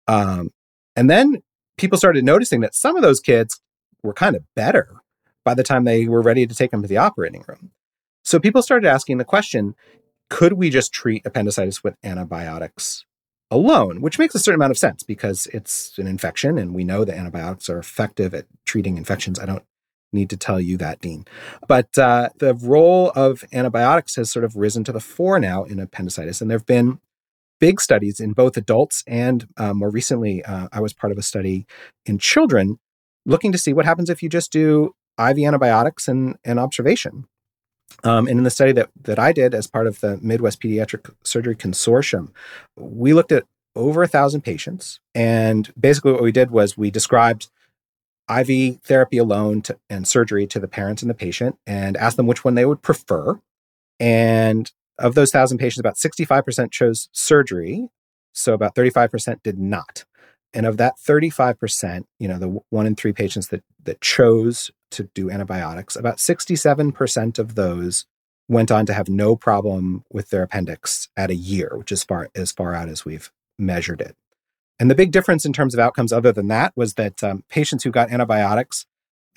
Um, 0.08 0.52
and 0.95 1.10
then 1.10 1.41
people 1.78 1.97
started 1.97 2.24
noticing 2.24 2.62
that 2.62 2.76
some 2.76 2.95
of 2.95 3.02
those 3.02 3.19
kids 3.19 3.60
were 4.04 4.13
kind 4.13 4.36
of 4.36 4.43
better 4.56 4.97
by 5.43 5.56
the 5.56 5.63
time 5.63 5.86
they 5.86 6.06
were 6.06 6.21
ready 6.21 6.45
to 6.45 6.56
take 6.56 6.69
them 6.69 6.84
to 6.84 6.88
the 6.88 6.97
operating 6.97 7.43
room. 7.47 7.71
So 8.24 8.39
people 8.39 8.62
started 8.62 8.88
asking 8.88 9.17
the 9.17 9.26
question 9.26 9.74
could 10.32 10.54
we 10.54 10.70
just 10.70 10.94
treat 10.94 11.26
appendicitis 11.26 11.84
with 11.84 11.98
antibiotics 12.04 13.06
alone, 13.52 14.00
which 14.00 14.17
makes 14.17 14.34
a 14.34 14.39
certain 14.39 14.60
amount 14.60 14.72
of 14.72 14.78
sense 14.78 15.04
because 15.04 15.46
it's 15.48 15.98
an 15.98 16.08
infection 16.08 16.58
and 16.58 16.74
we 16.74 16.86
know 16.86 17.04
that 17.04 17.17
antibiotics 17.17 17.70
are 17.70 17.78
effective 17.78 18.34
at 18.34 18.46
treating 18.65 18.96
infections. 18.96 19.38
I 19.38 19.46
don't 19.46 19.65
need 20.13 20.30
to 20.30 20.38
tell 20.38 20.60
you 20.60 20.78
that, 20.78 21.02
Dean. 21.02 21.26
But 21.67 21.98
uh, 21.98 22.30
the 22.38 22.54
role 22.54 23.12
of 23.13 23.44
antibiotics 23.52 24.15
has 24.15 24.32
sort 24.32 24.46
of 24.46 24.56
risen 24.56 24.86
to 24.86 24.94
the 24.94 25.02
fore 25.02 25.38
now 25.38 25.65
in 25.65 25.82
appendicitis. 25.82 26.39
And 26.39 26.50
there 26.50 26.58
have 26.58 26.65
been 26.65 27.00
big 27.60 27.82
studies 27.82 28.22
in 28.22 28.32
both 28.32 28.56
adults 28.56 29.04
and 29.06 29.50
uh, 29.58 29.74
more 29.74 29.91
recently, 29.91 30.44
uh, 30.46 30.70
I 30.72 30.80
was 30.80 30.94
part 30.94 31.12
of 31.12 31.17
a 31.17 31.24
study 31.24 31.65
in 32.06 32.20
children 32.20 32.80
looking 33.26 33.52
to 33.52 33.58
see 33.58 33.74
what 33.74 33.86
happens 33.86 34.10
if 34.10 34.24
you 34.24 34.30
just 34.30 34.50
do 34.52 34.96
IV 35.20 35.39
antibiotics 35.39 36.08
and, 36.08 36.38
and 36.46 36.58
observation. 36.58 37.28
Um, 38.04 38.27
and 38.27 38.38
in 38.39 38.43
the 38.43 38.49
study 38.49 38.71
that, 38.73 38.89
that 39.04 39.19
I 39.19 39.32
did 39.32 39.54
as 39.54 39.67
part 39.67 39.88
of 39.88 39.99
the 39.99 40.17
Midwest 40.21 40.62
Pediatric 40.62 41.13
Surgery 41.23 41.56
Consortium, 41.56 42.30
we 42.75 43.13
looked 43.13 43.32
at 43.32 43.45
over 43.75 44.04
a 44.04 44.08
thousand 44.08 44.41
patients. 44.41 44.99
And 45.15 45.71
basically, 45.80 46.12
what 46.12 46.23
we 46.23 46.32
did 46.32 46.51
was 46.51 46.77
we 46.77 46.91
described 46.91 47.49
IV 48.30 48.80
therapy 48.82 49.17
alone 49.17 49.62
to, 49.63 49.77
and 49.89 50.08
surgery 50.08 50.47
to 50.47 50.60
the 50.60 50.67
parents 50.67 51.01
and 51.01 51.10
the 51.10 51.15
patient 51.15 51.58
and 51.67 51.97
asked 51.97 52.17
them 52.17 52.27
which 52.27 52.45
one 52.45 52.56
they 52.56 52.65
would 52.65 52.82
prefer. 52.82 53.39
And 53.99 54.71
of 54.97 55.15
those 55.15 55.32
thousand 55.32 55.58
patients, 55.58 55.80
about 55.80 55.95
65% 55.95 56.71
chose 56.71 57.10
surgery. 57.12 57.89
So 58.34 58.54
about 58.54 58.75
35% 58.75 59.43
did 59.43 59.58
not. 59.58 60.06
And 60.54 60.65
of 60.65 60.77
that 60.77 60.95
35%, 60.97 62.06
you 62.19 62.27
know, 62.27 62.38
the 62.38 62.60
one 62.69 62.86
in 62.86 62.95
three 62.95 63.13
patients 63.13 63.47
that, 63.47 63.63
that 63.84 64.01
chose 64.01 64.71
to 64.91 65.04
do 65.13 65.30
antibiotics, 65.30 65.95
about 65.95 66.17
67% 66.17 67.39
of 67.39 67.56
those 67.56 68.06
went 68.47 68.71
on 68.71 68.86
to 68.86 68.93
have 68.93 69.10
no 69.10 69.36
problem 69.36 70.04
with 70.12 70.30
their 70.30 70.43
appendix 70.43 71.10
at 71.15 71.30
a 71.30 71.36
year, 71.36 71.73
which 71.75 71.91
is 71.91 72.04
far 72.04 72.30
as 72.36 72.51
far 72.51 72.73
out 72.73 72.89
as 72.89 73.06
we've 73.06 73.32
measured 73.58 74.01
it. 74.01 74.15
And 74.80 74.89
the 74.89 74.95
big 74.95 75.12
difference 75.12 75.45
in 75.45 75.54
terms 75.54 75.73
of 75.73 75.80
outcomes, 75.80 76.12
other 76.12 76.32
than 76.32 76.47
that, 76.47 76.73
was 76.75 76.95
that 76.95 77.23
um, 77.23 77.43
patients 77.49 77.84
who 77.84 77.91
got 77.91 78.12
antibiotics 78.12 78.86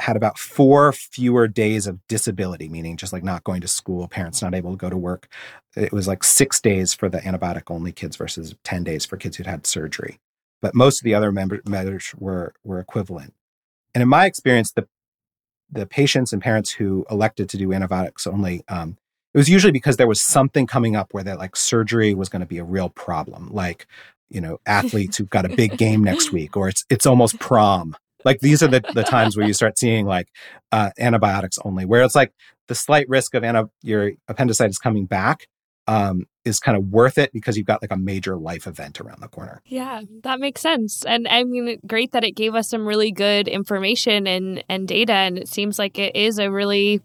had 0.00 0.16
about 0.16 0.38
four 0.38 0.92
fewer 0.92 1.46
days 1.46 1.86
of 1.86 2.04
disability, 2.08 2.68
meaning 2.68 2.96
just 2.96 3.12
like 3.12 3.22
not 3.22 3.44
going 3.44 3.60
to 3.60 3.68
school, 3.68 4.08
parents 4.08 4.42
not 4.42 4.54
able 4.54 4.72
to 4.72 4.76
go 4.76 4.90
to 4.90 4.96
work. 4.96 5.28
It 5.76 5.92
was 5.92 6.08
like 6.08 6.24
six 6.24 6.60
days 6.60 6.94
for 6.94 7.08
the 7.08 7.18
antibiotic 7.18 7.70
only 7.70 7.92
kids 7.92 8.16
versus 8.16 8.56
10 8.64 8.82
days 8.82 9.04
for 9.04 9.16
kids 9.16 9.36
who'd 9.36 9.46
had 9.46 9.66
surgery 9.66 10.18
but 10.64 10.74
most 10.74 10.98
of 10.98 11.04
the 11.04 11.14
other 11.14 11.30
measures 11.30 12.14
were 12.16 12.54
were 12.64 12.80
equivalent. 12.80 13.34
And 13.94 14.00
in 14.00 14.08
my 14.08 14.24
experience, 14.24 14.72
the 14.72 14.88
the 15.74 15.86
patients 15.86 16.32
and 16.32 16.40
parents 16.40 16.70
who 16.70 17.04
elected 17.10 17.48
to 17.50 17.56
do 17.56 17.72
antibiotics 17.72 18.26
only, 18.26 18.64
um, 18.68 18.96
it 19.32 19.38
was 19.38 19.48
usually 19.48 19.72
because 19.72 19.96
there 19.96 20.06
was 20.06 20.20
something 20.20 20.66
coming 20.66 20.96
up 20.96 21.12
where 21.12 21.24
that 21.24 21.38
like 21.38 21.56
surgery 21.56 22.14
was 22.14 22.28
going 22.28 22.40
to 22.40 22.46
be 22.46 22.58
a 22.58 22.64
real 22.64 22.88
problem, 22.88 23.50
like 23.52 23.86
you 24.30 24.40
know 24.40 24.58
athletes 24.66 25.16
who've 25.16 25.30
got 25.30 25.44
a 25.44 25.54
big 25.56 25.76
game 25.76 26.02
next 26.02 26.32
week, 26.32 26.56
or 26.56 26.68
it's 26.68 26.84
it's 26.88 27.06
almost 27.06 27.38
prom. 27.40 27.96
Like 28.24 28.40
these 28.40 28.62
are 28.62 28.68
the, 28.68 28.82
the 28.94 29.02
times 29.02 29.36
where 29.36 29.46
you 29.46 29.52
start 29.52 29.78
seeing 29.78 30.06
like 30.06 30.28
uh, 30.72 30.90
antibiotics 30.98 31.58
only, 31.64 31.84
where 31.84 32.02
it's 32.02 32.14
like 32.14 32.32
the 32.68 32.74
slight 32.74 33.08
risk 33.08 33.34
of 33.34 33.44
anti- 33.44 33.70
your 33.82 34.12
appendicitis 34.28 34.78
coming 34.78 35.04
back 35.04 35.46
um, 35.86 36.26
is 36.44 36.60
kind 36.60 36.76
of 36.76 36.88
worth 36.88 37.18
it 37.18 37.32
because 37.32 37.56
you've 37.56 37.66
got 37.66 37.82
like 37.82 37.92
a 37.92 37.96
major 37.96 38.36
life 38.36 38.66
event 38.66 39.00
around 39.00 39.20
the 39.20 39.28
corner. 39.28 39.62
Yeah, 39.66 40.02
that 40.22 40.40
makes 40.40 40.60
sense. 40.60 41.04
And 41.04 41.26
I 41.28 41.44
mean, 41.44 41.80
great 41.86 42.12
that 42.12 42.24
it 42.24 42.32
gave 42.32 42.54
us 42.54 42.68
some 42.68 42.86
really 42.86 43.12
good 43.12 43.48
information 43.48 44.26
and 44.26 44.62
and 44.68 44.86
data. 44.86 45.12
And 45.12 45.38
it 45.38 45.48
seems 45.48 45.78
like 45.78 45.98
it 45.98 46.14
is 46.14 46.38
a 46.38 46.50
really, 46.50 47.00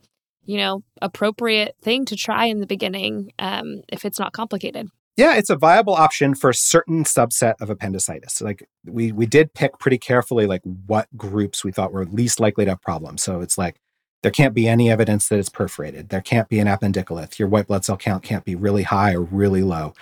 you 0.46 0.58
know, 0.58 0.84
appropriate 1.02 1.76
thing 1.82 2.06
to 2.06 2.16
try 2.16 2.46
in 2.46 2.60
the 2.60 2.68
beginning 2.68 3.32
um, 3.40 3.82
if 3.90 4.06
it's 4.06 4.20
not 4.20 4.34
complicated. 4.34 4.90
Yeah, 5.16 5.36
it's 5.36 5.50
a 5.50 5.58
viable 5.58 5.96
option 5.96 6.34
for 6.34 6.50
a 6.50 6.54
certain 6.54 7.04
subset 7.04 7.56
of 7.60 7.70
appendicitis. 7.70 8.40
Like 8.40 8.68
we 8.86 9.12
we 9.12 9.26
did 9.26 9.54
pick 9.54 9.78
pretty 9.78 9.98
carefully 9.98 10.46
like 10.46 10.62
what 10.64 11.10
groups 11.18 11.64
we 11.64 11.74
thought 11.74 11.92
were 11.92 12.06
least 12.06 12.40
likely 12.40 12.64
to 12.66 12.72
have 12.72 12.82
problems. 12.82 13.22
So 13.22 13.42
it's 13.42 13.58
like 13.58 13.82
there 14.22 14.32
can't 14.32 14.54
be 14.54 14.68
any 14.68 14.92
evidence 14.92 15.30
that 15.30 15.40
it's 15.40 15.50
perforated. 15.50 16.10
There 16.10 16.22
can't 16.22 16.50
be 16.50 16.60
an 16.60 16.68
appendicolith. 16.68 17.40
Your 17.40 17.48
white 17.48 17.68
blood 17.68 17.86
cell 17.86 17.98
count 17.98 18.24
can't 18.24 18.44
be 18.44 18.56
really 18.56 18.84
high 18.84 19.14
or 19.14 19.22
really 19.22 19.64
low. 19.64 19.94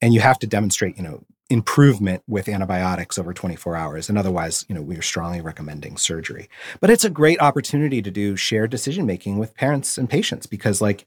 And 0.00 0.14
you 0.14 0.20
have 0.20 0.38
to 0.40 0.46
demonstrate, 0.46 0.96
you 0.96 1.02
know, 1.02 1.22
improvement 1.48 2.22
with 2.26 2.48
antibiotics 2.48 3.18
over 3.18 3.32
24 3.32 3.76
hours. 3.76 4.08
And 4.08 4.18
otherwise, 4.18 4.64
you 4.68 4.74
know, 4.74 4.82
we 4.82 4.96
are 4.96 5.02
strongly 5.02 5.40
recommending 5.40 5.96
surgery. 5.96 6.48
But 6.80 6.90
it's 6.90 7.04
a 7.04 7.10
great 7.10 7.40
opportunity 7.40 8.02
to 8.02 8.10
do 8.10 8.36
shared 8.36 8.70
decision 8.70 9.06
making 9.06 9.38
with 9.38 9.54
parents 9.54 9.96
and 9.96 10.10
patients 10.10 10.46
because, 10.46 10.80
like, 10.80 11.06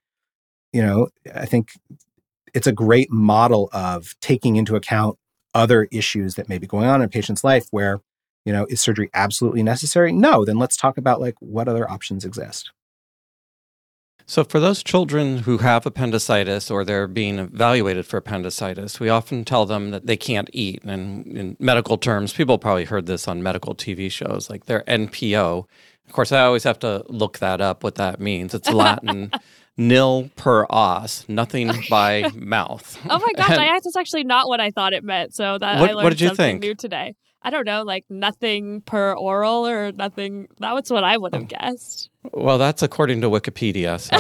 you 0.72 0.82
know, 0.82 1.10
I 1.34 1.46
think 1.46 1.72
it's 2.54 2.68
a 2.68 2.72
great 2.72 3.12
model 3.12 3.70
of 3.74 4.16
taking 4.22 4.56
into 4.56 4.76
account 4.76 5.18
other 5.54 5.88
issues 5.92 6.36
that 6.36 6.48
may 6.48 6.58
be 6.58 6.68
going 6.68 6.86
on 6.86 7.02
in 7.02 7.06
a 7.06 7.10
patient's 7.10 7.44
life 7.44 7.68
where, 7.72 8.00
you 8.50 8.54
know, 8.54 8.66
is 8.68 8.82
surgery 8.82 9.12
absolutely 9.14 9.62
necessary? 9.62 10.12
No, 10.12 10.44
then 10.44 10.58
let's 10.58 10.76
talk 10.76 10.98
about 10.98 11.22
like 11.22 11.36
what 11.40 11.68
other 11.68 11.88
options 11.88 12.26
exist. 12.26 12.72
So, 14.26 14.44
for 14.44 14.60
those 14.60 14.82
children 14.82 15.38
who 15.38 15.60
have 15.60 15.86
appendicitis 15.86 16.72
or 16.72 16.84
they're 16.84 17.08
being 17.08 17.38
evaluated 17.38 18.08
for 18.08 18.18
appendicitis, 18.18 19.00
we 19.00 19.08
often 19.08 19.46
tell 19.46 19.68
them 19.68 19.92
that 19.92 20.08
they 20.08 20.18
can't 20.18 20.50
eat. 20.52 20.84
And 20.84 21.28
in 21.28 21.58
medical 21.60 22.00
terms, 22.00 22.34
people 22.34 22.58
probably 22.58 22.86
heard 22.86 23.06
this 23.06 23.28
on 23.28 23.44
medical 23.44 23.76
TV 23.76 24.10
shows, 24.12 24.50
like 24.50 24.66
they're 24.66 24.84
NPO. 24.88 25.66
Of 26.10 26.14
course, 26.14 26.32
I 26.32 26.42
always 26.42 26.64
have 26.64 26.80
to 26.80 27.06
look 27.08 27.38
that 27.38 27.62
up, 27.62 27.84
what 27.84 27.96
that 27.96 28.20
means. 28.20 28.56
It's 28.56 28.72
Latin. 28.72 29.32
nil 29.78 30.30
per 30.36 30.66
os, 30.72 31.24
nothing 31.30 31.72
by 31.88 32.32
mouth. 32.36 33.00
Oh 33.08 33.20
my 33.20 33.34
gosh, 33.34 33.52
and 33.52 33.62
I, 33.62 33.80
that's 33.80 33.96
actually 33.96 34.24
not 34.24 34.48
what 34.48 34.60
I 34.60 34.72
thought 34.72 34.94
it 34.94 35.04
meant. 35.04 35.36
So 35.36 35.58
that 35.60 35.80
what, 35.80 35.90
I 35.92 35.94
learned 35.94 36.04
what 36.04 36.10
did 36.10 36.22
you 36.22 36.28
something 36.30 36.46
think? 36.56 36.62
new 36.62 36.76
today. 36.76 37.16
I 37.44 37.52
don't 37.52 37.66
know, 37.66 37.84
like 37.84 38.06
nothing 38.10 38.82
per 38.82 39.14
oral 39.14 39.68
or 39.68 39.92
nothing. 39.92 40.48
That 40.60 40.74
was 40.74 40.92
what 40.92 41.04
I 41.04 41.16
would 41.16 41.34
have 41.34 41.44
oh. 41.44 41.46
guessed. 41.46 42.10
Well, 42.34 42.58
that's 42.58 42.84
according 42.84 43.22
to 43.22 43.30
Wikipedia. 43.30 44.00
So, 44.00 44.18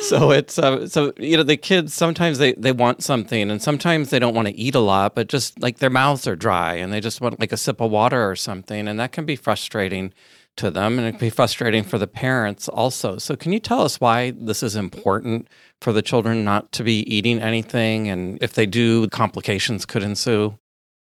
so 0.08 0.30
it's 0.30 0.58
uh, 0.58 0.88
so 0.88 1.12
you 1.18 1.36
know 1.36 1.42
the 1.42 1.58
kids 1.58 1.92
sometimes 1.92 2.38
they 2.38 2.54
they 2.54 2.72
want 2.72 3.02
something 3.02 3.50
and 3.50 3.60
sometimes 3.60 4.08
they 4.10 4.18
don't 4.18 4.34
want 4.34 4.48
to 4.48 4.54
eat 4.54 4.74
a 4.74 4.80
lot, 4.80 5.14
but 5.14 5.28
just 5.28 5.60
like 5.60 5.78
their 5.78 5.90
mouths 5.90 6.26
are 6.26 6.36
dry 6.36 6.74
and 6.74 6.92
they 6.92 7.00
just 7.00 7.20
want 7.20 7.38
like 7.38 7.52
a 7.52 7.56
sip 7.56 7.80
of 7.80 7.90
water 7.90 8.28
or 8.28 8.34
something, 8.34 8.88
and 8.88 8.98
that 8.98 9.12
can 9.12 9.26
be 9.26 9.36
frustrating 9.36 10.12
to 10.56 10.70
them 10.70 10.98
and 10.98 11.06
it 11.06 11.12
can 11.12 11.20
be 11.20 11.30
frustrating 11.30 11.84
for 11.84 11.98
the 11.98 12.06
parents 12.06 12.68
also. 12.68 13.18
So, 13.18 13.36
can 13.36 13.52
you 13.52 13.60
tell 13.60 13.82
us 13.82 14.00
why 14.00 14.32
this 14.32 14.62
is 14.62 14.74
important 14.74 15.48
for 15.80 15.92
the 15.92 16.02
children 16.02 16.44
not 16.44 16.72
to 16.72 16.82
be 16.82 17.00
eating 17.14 17.40
anything? 17.40 18.08
And 18.08 18.38
if 18.40 18.54
they 18.54 18.66
do, 18.66 19.08
complications 19.08 19.84
could 19.84 20.02
ensue? 20.02 20.58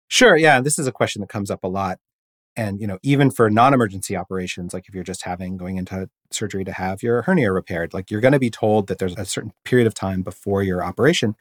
Sure. 0.08 0.36
Yeah. 0.36 0.62
This 0.62 0.80
is 0.80 0.88
a 0.88 0.92
question 0.92 1.22
that 1.22 1.30
comes 1.30 1.52
up 1.52 1.64
a 1.64 1.68
lot. 1.68 2.00
And, 2.58 2.82
you 2.82 2.88
know, 2.88 2.98
even 3.04 3.30
for 3.30 3.50
non 3.52 3.76
emergency 3.76 4.18
operations, 4.18 4.74
like 4.74 4.90
if 4.90 4.96
you're 4.96 5.04
just 5.04 5.22
having 5.22 5.58
going 5.58 5.78
into 5.78 6.10
surgery 6.32 6.66
to 6.66 6.74
have 6.74 7.04
your 7.04 7.22
hernia 7.22 7.52
repaired, 7.52 7.94
like 7.94 8.10
you're 8.10 8.20
going 8.20 8.34
to 8.34 8.40
be 8.40 8.50
told 8.50 8.88
that 8.88 8.98
there's 8.98 9.16
a 9.16 9.26
certain 9.26 9.54
period 9.64 9.86
of 9.86 9.94
time 9.94 10.24
before 10.24 10.64
your 10.64 10.84
operation 10.84 11.36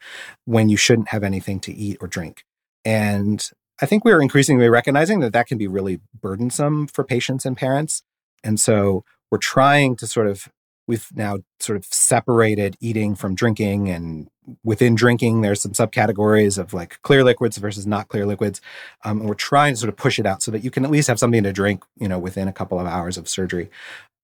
when 0.45 0.69
you 0.69 0.77
shouldn't 0.77 1.09
have 1.09 1.23
anything 1.23 1.59
to 1.61 1.73
eat 1.73 1.97
or 1.99 2.07
drink. 2.07 2.45
And 2.85 3.49
I 3.81 3.87
think 3.87 4.05
we're 4.05 4.21
increasingly 4.21 4.69
recognizing 4.69 5.19
that 5.21 5.33
that 5.33 5.47
can 5.47 5.57
be 5.57 5.67
really 5.67 5.99
burdensome 6.21 6.85
for 6.85 7.03
patients 7.03 7.45
and 7.45 7.57
parents. 7.57 8.03
And 8.43 8.59
so 8.59 9.03
we're 9.31 9.39
trying 9.39 9.95
to 9.97 10.07
sort 10.07 10.27
of, 10.27 10.49
we've 10.87 11.07
now 11.13 11.39
sort 11.59 11.75
of 11.75 11.85
separated 11.85 12.75
eating 12.79 13.15
from 13.15 13.35
drinking. 13.35 13.89
And 13.89 14.29
within 14.63 14.95
drinking, 14.95 15.41
there's 15.41 15.61
some 15.61 15.73
subcategories 15.73 16.57
of 16.57 16.73
like 16.73 17.01
clear 17.01 17.23
liquids 17.23 17.57
versus 17.57 17.85
not 17.85 18.07
clear 18.07 18.25
liquids. 18.25 18.61
Um, 19.03 19.19
and 19.19 19.29
we're 19.29 19.35
trying 19.35 19.73
to 19.73 19.77
sort 19.77 19.89
of 19.89 19.97
push 19.97 20.17
it 20.17 20.25
out 20.25 20.41
so 20.41 20.51
that 20.51 20.63
you 20.63 20.71
can 20.71 20.85
at 20.85 20.91
least 20.91 21.09
have 21.09 21.19
something 21.19 21.43
to 21.43 21.53
drink, 21.53 21.83
you 21.99 22.07
know, 22.07 22.19
within 22.19 22.47
a 22.47 22.53
couple 22.53 22.79
of 22.79 22.87
hours 22.87 23.17
of 23.17 23.27
surgery. 23.27 23.69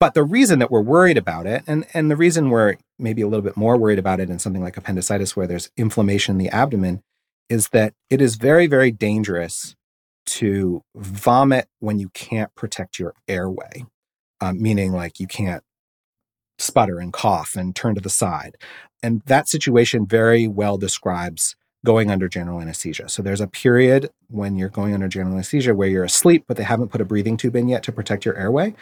But 0.00 0.14
the 0.14 0.24
reason 0.24 0.58
that 0.58 0.70
we're 0.70 0.80
worried 0.80 1.16
about 1.16 1.46
it, 1.46 1.62
and, 1.66 1.86
and 1.94 2.10
the 2.10 2.16
reason 2.16 2.50
we're 2.50 2.76
maybe 2.98 3.22
a 3.22 3.28
little 3.28 3.44
bit 3.44 3.56
more 3.56 3.76
worried 3.76 3.98
about 3.98 4.20
it 4.20 4.28
in 4.28 4.38
something 4.38 4.62
like 4.62 4.76
appendicitis, 4.76 5.36
where 5.36 5.46
there's 5.46 5.70
inflammation 5.76 6.34
in 6.34 6.38
the 6.38 6.50
abdomen, 6.50 7.02
is 7.48 7.68
that 7.68 7.94
it 8.10 8.20
is 8.20 8.36
very, 8.36 8.66
very 8.66 8.90
dangerous 8.90 9.76
to 10.26 10.82
vomit 10.96 11.68
when 11.80 11.98
you 11.98 12.08
can't 12.10 12.54
protect 12.54 12.98
your 12.98 13.14
airway, 13.28 13.84
um, 14.40 14.60
meaning 14.60 14.92
like 14.92 15.20
you 15.20 15.26
can't 15.26 15.62
sputter 16.58 16.98
and 16.98 17.12
cough 17.12 17.54
and 17.56 17.74
turn 17.74 17.94
to 17.94 18.00
the 18.00 18.10
side. 18.10 18.56
And 19.02 19.22
that 19.26 19.48
situation 19.48 20.06
very 20.06 20.48
well 20.48 20.78
describes 20.78 21.56
going 21.84 22.10
under 22.10 22.28
general 22.28 22.60
anesthesia. 22.60 23.08
So 23.08 23.22
there's 23.22 23.42
a 23.42 23.46
period 23.46 24.10
when 24.28 24.56
you're 24.56 24.70
going 24.70 24.94
under 24.94 25.06
general 25.06 25.34
anesthesia 25.34 25.74
where 25.74 25.88
you're 25.88 26.04
asleep, 26.04 26.44
but 26.48 26.56
they 26.56 26.62
haven't 26.62 26.88
put 26.88 27.02
a 27.02 27.04
breathing 27.04 27.36
tube 27.36 27.56
in 27.56 27.68
yet 27.68 27.82
to 27.84 27.92
protect 27.92 28.24
your 28.24 28.36
airway. 28.36 28.74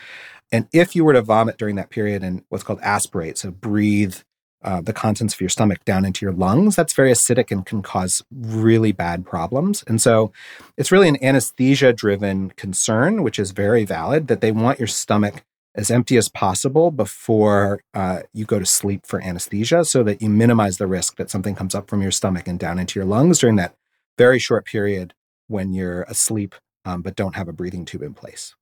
And 0.52 0.68
if 0.72 0.94
you 0.94 1.04
were 1.04 1.14
to 1.14 1.22
vomit 1.22 1.58
during 1.58 1.76
that 1.76 1.90
period 1.90 2.22
and 2.22 2.44
what's 2.48 2.62
called 2.62 2.80
aspirate, 2.82 3.38
so 3.38 3.50
breathe 3.50 4.16
uh, 4.62 4.80
the 4.80 4.92
contents 4.92 5.34
of 5.34 5.40
your 5.40 5.48
stomach 5.48 5.84
down 5.84 6.04
into 6.04 6.24
your 6.24 6.32
lungs, 6.32 6.76
that's 6.76 6.92
very 6.92 7.10
acidic 7.10 7.50
and 7.50 7.66
can 7.66 7.82
cause 7.82 8.22
really 8.30 8.92
bad 8.92 9.26
problems. 9.26 9.82
And 9.88 10.00
so 10.00 10.32
it's 10.76 10.92
really 10.92 11.08
an 11.08 11.22
anesthesia 11.22 11.92
driven 11.92 12.50
concern, 12.50 13.24
which 13.24 13.40
is 13.40 13.50
very 13.50 13.84
valid, 13.84 14.28
that 14.28 14.40
they 14.40 14.52
want 14.52 14.78
your 14.78 14.86
stomach 14.86 15.42
as 15.74 15.90
empty 15.90 16.16
as 16.16 16.28
possible 16.28 16.90
before 16.90 17.82
uh, 17.94 18.20
you 18.32 18.44
go 18.44 18.58
to 18.58 18.66
sleep 18.66 19.06
for 19.06 19.22
anesthesia 19.22 19.84
so 19.84 20.02
that 20.02 20.20
you 20.20 20.28
minimize 20.28 20.78
the 20.78 20.86
risk 20.86 21.16
that 21.16 21.30
something 21.30 21.54
comes 21.54 21.74
up 21.74 21.88
from 21.88 22.02
your 22.02 22.10
stomach 22.10 22.46
and 22.46 22.58
down 22.58 22.78
into 22.78 22.98
your 22.98 23.06
lungs 23.06 23.38
during 23.38 23.56
that 23.56 23.74
very 24.18 24.38
short 24.38 24.66
period 24.66 25.14
when 25.48 25.72
you're 25.72 26.02
asleep 26.02 26.54
um, 26.84 27.02
but 27.02 27.16
don't 27.16 27.36
have 27.36 27.48
a 27.48 27.52
breathing 27.52 27.84
tube 27.84 28.02
in 28.02 28.14
place. 28.14 28.54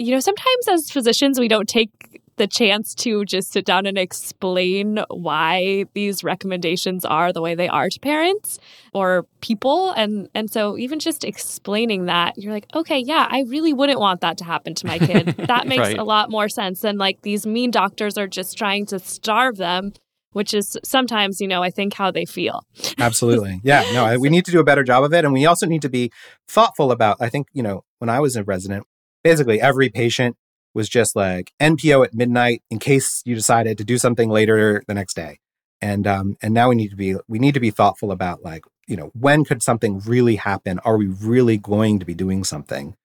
You 0.00 0.12
know, 0.12 0.20
sometimes 0.20 0.68
as 0.68 0.90
physicians, 0.90 1.38
we 1.38 1.46
don't 1.48 1.68
take 1.68 1.90
the 2.36 2.46
chance 2.46 2.94
to 2.94 3.24
just 3.26 3.52
sit 3.52 3.66
down 3.66 3.84
and 3.84 3.98
explain 3.98 4.98
why 5.10 5.84
these 5.92 6.24
recommendations 6.24 7.04
are 7.04 7.34
the 7.34 7.42
way 7.42 7.54
they 7.54 7.68
are 7.68 7.90
to 7.90 8.00
parents 8.00 8.58
or 8.94 9.26
people 9.42 9.90
and 9.90 10.30
and 10.34 10.50
so 10.50 10.78
even 10.78 10.98
just 10.98 11.22
explaining 11.22 12.06
that 12.06 12.38
you're 12.38 12.54
like 12.54 12.64
okay 12.74 12.98
yeah 12.98 13.26
I 13.30 13.44
really 13.46 13.74
wouldn't 13.74 14.00
want 14.00 14.22
that 14.22 14.38
to 14.38 14.44
happen 14.44 14.74
to 14.76 14.86
my 14.86 14.98
kid 14.98 15.26
that 15.36 15.66
makes 15.66 15.80
Right. 15.80 15.98
a 15.98 16.02
lot 16.04 16.30
more 16.30 16.48
sense 16.48 16.80
than 16.80 16.96
like 16.96 17.20
these 17.20 17.46
mean 17.46 17.70
doctors 17.70 18.16
are 18.16 18.26
just 18.26 18.56
trying 18.56 18.86
to 18.86 18.98
starve 18.98 19.56
them 19.58 19.92
which 20.32 20.54
is 20.54 20.78
sometimes 20.82 21.42
you 21.42 21.48
know 21.48 21.62
I 21.62 21.68
think 21.70 21.92
how 21.92 22.10
they 22.10 22.24
feel 22.24 22.62
Absolutely. 22.98 23.60
Yeah. 23.64 23.84
No, 23.92 24.04
I- 24.06 24.16
we 24.16 24.30
need 24.30 24.46
to 24.46 24.50
do 24.52 24.60
a 24.60 24.64
better 24.64 24.82
job 24.84 25.04
of 25.04 25.12
it. 25.12 25.24
And 25.26 25.34
we 25.34 25.44
also 25.44 25.66
need 25.66 25.82
to 25.82 25.90
be 25.90 26.10
thoughtful 26.48 26.90
about, 26.92 27.16
I 27.20 27.28
think, 27.28 27.48
you 27.52 27.62
know, 27.62 27.82
when 27.98 28.08
I 28.08 28.20
was 28.20 28.36
a 28.36 28.44
resident, 28.44 28.86
basically 29.22 29.60
every 29.60 29.88
patient 29.88 30.36
was 30.74 30.88
just 30.88 31.16
like 31.16 31.52
NPO 31.60 32.04
at 32.04 32.14
midnight 32.14 32.62
in 32.70 32.78
case 32.78 33.22
you 33.24 33.34
decided 33.34 33.78
to 33.78 33.84
do 33.84 33.98
something 33.98 34.30
later 34.30 34.82
the 34.86 34.94
next 34.94 35.14
day. 35.14 35.40
And 35.82 36.06
um, 36.06 36.36
and 36.42 36.52
now 36.52 36.68
we 36.68 36.74
need 36.74 36.90
to 36.90 36.96
be 36.96 37.16
we 37.26 37.38
need 37.38 37.54
to 37.54 37.60
be 37.60 37.70
thoughtful 37.70 38.12
about 38.12 38.42
like, 38.42 38.64
you 38.86 38.96
know, 38.96 39.10
when 39.14 39.44
could 39.44 39.62
something 39.62 40.00
really 40.00 40.36
happen? 40.36 40.78
Are 40.80 40.98
we 40.98 41.06
really 41.06 41.56
going 41.56 41.98
to 41.98 42.06
be 42.06 42.14
doing 42.14 42.44
something? 42.44 42.96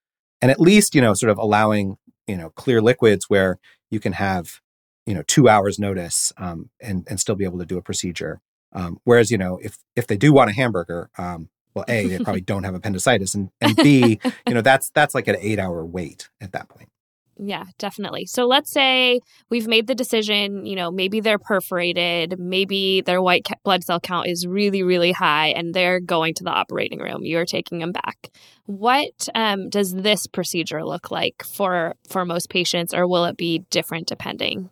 And 0.41 0.51
at 0.51 0.59
least, 0.59 0.93
you 0.93 1.01
know, 1.01 1.13
sort 1.13 1.31
of 1.31 1.37
allowing, 1.37 1.97
you 2.27 2.35
know, 2.35 2.49
clear 2.49 2.81
liquids 2.81 3.29
where 3.29 3.59
you 3.89 4.01
can 4.01 4.13
have, 4.13 4.59
you 5.05 5.13
know, 5.13 5.23
two 5.25 5.47
hours 5.47 5.79
notice 5.79 6.33
um, 6.37 6.69
and 6.81 7.07
and 7.09 7.19
still 7.19 7.35
be 7.35 7.45
able 7.45 7.59
to 7.59 7.65
do 7.65 7.77
a 7.77 7.81
procedure. 7.81 8.41
Um, 8.73 8.99
whereas, 9.05 9.31
you 9.31 9.37
know, 9.37 9.57
if 9.63 9.77
if 9.95 10.05
they 10.05 10.17
do 10.17 10.33
want 10.33 10.49
a 10.49 10.53
hamburger, 10.53 11.09
um, 11.17 11.49
well, 11.75 11.85
a 11.87 12.07
they 12.07 12.19
probably 12.19 12.41
don't 12.53 12.63
have 12.63 12.73
appendicitis, 12.73 13.35
and 13.35 13.49
and 13.61 13.75
b, 13.75 14.19
you 14.47 14.53
know, 14.53 14.61
that's 14.61 14.89
that's 14.91 15.13
like 15.13 15.27
an 15.27 15.35
eight 15.39 15.59
hour 15.59 15.85
wait 15.85 16.29
at 16.41 16.53
that 16.53 16.69
point. 16.69 16.89
Yeah, 17.37 17.65
definitely. 17.77 18.27
So 18.27 18.45
let's 18.45 18.71
say 18.71 19.19
we've 19.49 19.67
made 19.67 19.87
the 19.87 19.95
decision, 19.95 20.65
you 20.65 20.75
know, 20.75 20.89
maybe 20.89 21.19
they're 21.19 21.37
perforated, 21.37 22.39
maybe 22.39 23.01
their 23.01 23.21
white 23.21 23.45
blood 23.63 23.83
cell 23.83 23.99
count 23.99 24.27
is 24.27 24.47
really, 24.47 24.83
really 24.83 25.11
high, 25.11 25.47
and 25.47 25.73
they're 25.73 25.99
going 25.99 26.33
to 26.35 26.45
the 26.45 26.51
operating 26.51 26.99
room. 26.99 27.25
You're 27.25 27.45
taking 27.45 27.79
them 27.79 27.91
back. 27.91 28.29
What 28.67 29.27
um, 29.35 29.69
does 29.69 29.93
this 29.93 30.27
procedure 30.27 30.85
look 30.85 31.11
like 31.11 31.43
for 31.43 31.95
for 32.07 32.23
most 32.23 32.49
patients, 32.49 32.93
or 32.93 33.05
will 33.05 33.25
it 33.25 33.35
be 33.35 33.59
different 33.69 34.07
depending? 34.07 34.69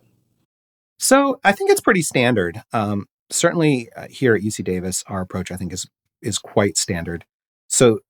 So 0.98 1.40
I 1.44 1.52
think 1.52 1.70
it's 1.70 1.82
pretty 1.82 2.02
standard. 2.02 2.62
Um, 2.72 3.06
certainly 3.30 3.90
uh, 3.94 4.06
here 4.08 4.34
at 4.34 4.42
UC 4.42 4.64
Davis, 4.64 5.04
our 5.06 5.20
approach 5.20 5.50
I 5.50 5.56
think 5.56 5.72
is 5.72 5.86
is 6.24 6.38
quite 6.38 6.76
standard. 6.76 7.24
So 7.68 8.00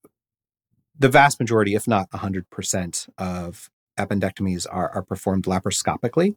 the 0.98 1.08
vast 1.08 1.40
majority, 1.40 1.74
if 1.74 1.88
not 1.88 2.10
100% 2.10 3.08
of 3.18 3.70
appendectomies 3.98 4.66
are, 4.70 4.90
are 4.90 5.02
performed 5.02 5.44
laparoscopically, 5.44 6.36